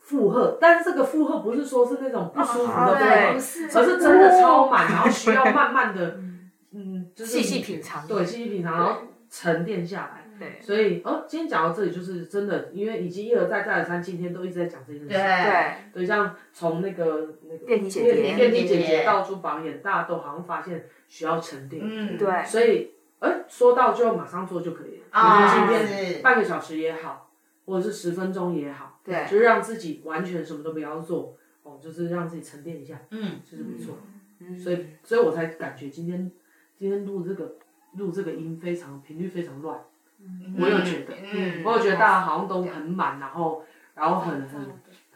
[0.00, 6.18] 负荷，但是这个负荷不是说是那种不舒服的负荷，而是真的超满，然后需要慢慢的，
[6.72, 10.24] 嗯，就是细细品尝，对，细细品尝，然后沉淀下来。
[10.38, 15.08] 对，所以哦，今天讲到这里，就是真的，因为已经一而再，再而三，今天都一直在讲这件事。
[15.08, 21.82] 对，对，像从那个那个电梯姐姐，电梯姐姐到珠榜眼，大家都好像发现需要沉淀。
[21.84, 22.44] 嗯，对。
[22.44, 25.02] 所以，哎，说到就马上做就可以了。
[25.10, 27.30] 啊，今天半个小时也好，
[27.66, 29.00] 或者是十分钟也好。
[29.04, 33.96] 对，就是让自己完全什么都不要做，哦，就是让自己沉淀一下，嗯，就是不错，
[34.40, 36.30] 嗯，所以，所以我才感觉今天
[36.76, 37.56] 今天录这个
[37.94, 39.87] 录这个音非常频率非常乱，嗯，
[40.58, 43.64] 我有觉得，嗯，我有觉得大家好像都很满，然后
[43.94, 44.60] 然后很很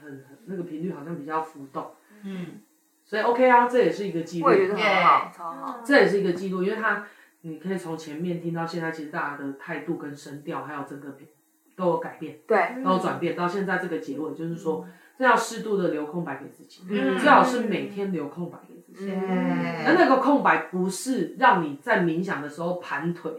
[0.01, 1.93] 很很那个频率好像比较浮动，
[2.25, 2.61] 嗯，
[3.05, 7.07] 所以 OK 啊，这也是一个记录，我觉得很好，超好，这也是一个记录，因为它
[7.43, 11.27] 你可以从前面听到现在，其实大家的态度跟声调还有整个频。
[11.75, 14.87] 都有改变，对，都有转变，到现在这个结尾就是说，
[15.19, 18.59] 这要适度的留空白给自己，最好是每天留空白
[18.99, 23.33] 那那个空白不是让你在冥想的时候盘腿，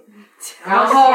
[0.66, 1.12] 然后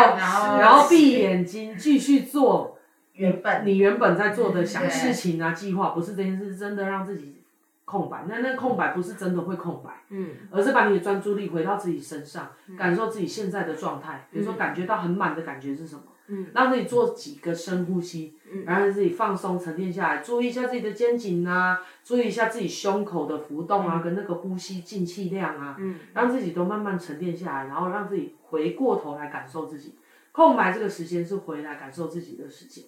[0.59, 2.78] 然后闭眼睛继续做
[3.14, 7.43] 原本你原本在做的想事情啊计划，不是这件事，真的让自己
[7.84, 8.24] 空白。
[8.28, 14.26] 那那空白不是真的会空白，嗯，而是把你的专注力回到自己身上，感受自己现在的状态。
[14.30, 16.03] 比如说感觉到很满的感觉是什么？
[16.31, 29.95] 嗯，让自己做几个深呼吸，嗯，然后让自己放松沉淀下来，注意一下自己的肩颈啊，注意一下自己胸口的浮动啊，嗯、跟那个呼吸进气量啊，嗯，让自己都慢慢沉淀下来，然后让自己回过头来感受自己。
[30.31, 32.85] 空白这个时间是回来感受自己的时间，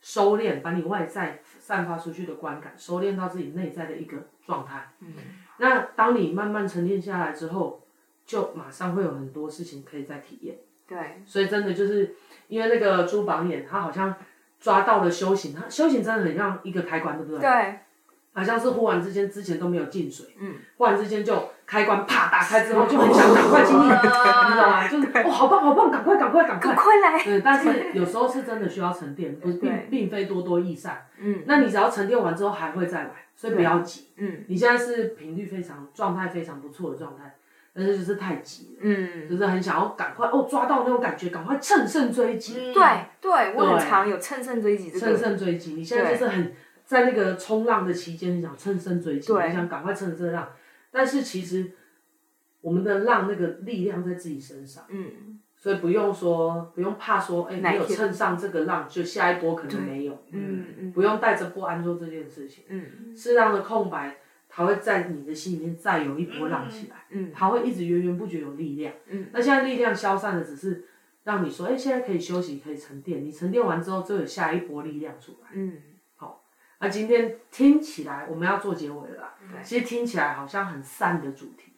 [0.00, 4.92] 收敛，把你外在散发出去的观感收敛到自己内在的一个状态。
[4.98, 5.12] 嗯，
[5.58, 7.86] 那当你慢慢沉淀下来之后，
[8.26, 10.58] 就马上会有很多事情可以再体验。
[10.86, 12.16] 对，所以真的就是。
[12.54, 14.14] 因为那个朱榜眼，他好像
[14.60, 17.40] 抓到了修行，他修行真的很像一个开关，对不对？
[17.40, 17.78] 对。
[18.32, 24.88] 好像是忽然之间之前都没有进水，嗯，忽然之间就开关啪打开之后，就很想赶快进去，你知道吗？
[24.88, 27.24] 就是哦，好棒好棒，赶快赶快赶快，赶快来。
[27.24, 31.06] 对，但是有时候是真的需要沉淀，不是并并非多多益善。
[31.18, 31.42] 嗯。
[31.46, 34.08] 那你只要沉淀完之后还会再来，所以不要急。
[34.16, 34.44] 嗯。
[34.48, 37.36] 你现在是频率非常、状态非常不错的状态。
[37.74, 42.72] 但是就是太急了，嗯，就是很想要赶快哦抓到那种感觉，赶快乘胜追击。
[42.72, 42.82] 对
[43.20, 45.06] 对，我很常有乘胜追击这个。
[45.06, 46.54] 乘胜追击，你现在就是很
[46.84, 50.48] 在那个冲浪的期间，你想乘胜追击，你想赶快乘这浪。
[50.92, 51.72] 但是其实
[52.60, 64.18] 我们的浪那个力量在自己身上，嗯，所以不用说不用怕说，哎，没有乘上这个浪，就下一波可能没有，嗯嗯，不用带着不安做这件事情，嗯，适当的空白。
[64.56, 70.84] 它会在你的心里面再有一波浪起来，嗯，它会一直源源不绝有力量，嗯，那现在力量消散的只是
[71.24, 75.82] 让你说，哎，现在可以休息，可以沉淀，你沉淀完之后就有下一波力量出来，嗯，
[76.14, 76.44] 好，
[76.78, 81.72] 那今天听起来我们要做结尾了啦，对，其实听起来好像很散的主题，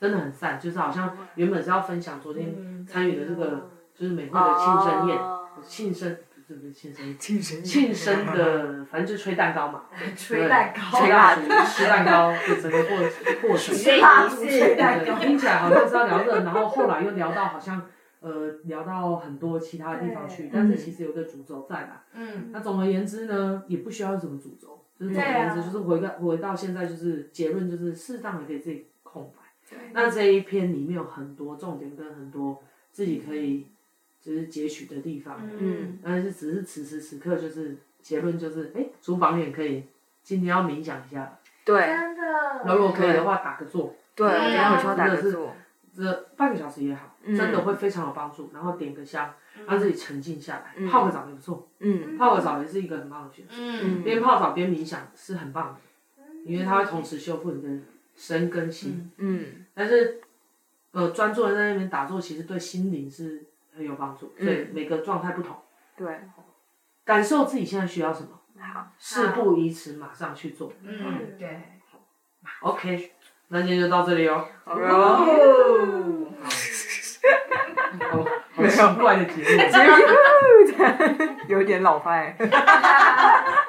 [0.00, 5.20] 真的很散，就是好像原本是要分享昨天参与的这个就是美会的庆生宴，
[5.62, 6.16] 庆生。
[6.46, 7.18] 是不是庆生？
[7.18, 9.84] 庆生 庆生的，反正就是吹蛋糕嘛，
[10.16, 12.96] 吹蛋糕，吹蜡烛，吃蛋糕，就整个过
[13.48, 13.74] 过程。
[13.76, 17.82] 吹蜡烛，吹蛋糕，听起来好像是要聊这，然后后来又聊到好像
[18.20, 22.04] 呃聊到很多其他地方去，但是其实有个主轴在啦。
[22.14, 22.50] 嗯。
[22.52, 33.66] 那总而言之呢，也不需要什么主轴，就是总而言之就是回到回到现在就是结论就是适当的给自己空白，那这一篇里面有很多重点跟很多自己可以
[34.26, 39.84] 就是截取的地方，嗯，但是只是此时此刻就是结论就是，哎，厨房也可以
[40.24, 42.22] 今天要冥想一下，对，真的。
[42.66, 45.54] 如果可以的话打个坐，对，然后我就打个坐，
[45.94, 48.50] 这半个小时也好，嗯真的会非常有帮助。
[48.52, 49.32] 然后点个香，
[49.64, 50.88] 让自己沉静下来，嗯。
[50.88, 52.18] 泡个澡也不错，嗯。
[52.18, 53.52] 泡个澡也是一个很棒的选择。
[53.56, 55.78] 嗯边泡澡边冥想是很棒
[56.18, 57.84] 的，因为它会同时修复你的
[58.16, 59.08] 身跟心。
[59.18, 59.64] 嗯。
[59.72, 60.20] 但是，
[60.90, 63.44] 呃，专注的在那边打坐，其实对心灵是
[63.76, 64.34] 很有帮助。
[64.38, 65.56] 所以每个状态不同，
[65.96, 66.20] 对，
[67.04, 70.72] 感受自己现在需要什么，好，事不宜迟，马上去做。
[70.82, 71.62] 嗯，对
[72.60, 73.12] ，OK，
[73.48, 74.46] 那今天就到这里哦。
[74.64, 74.74] 哦，
[78.10, 78.24] 好，
[78.54, 79.46] 好奇怪的节目。
[81.48, 82.36] 有点老派。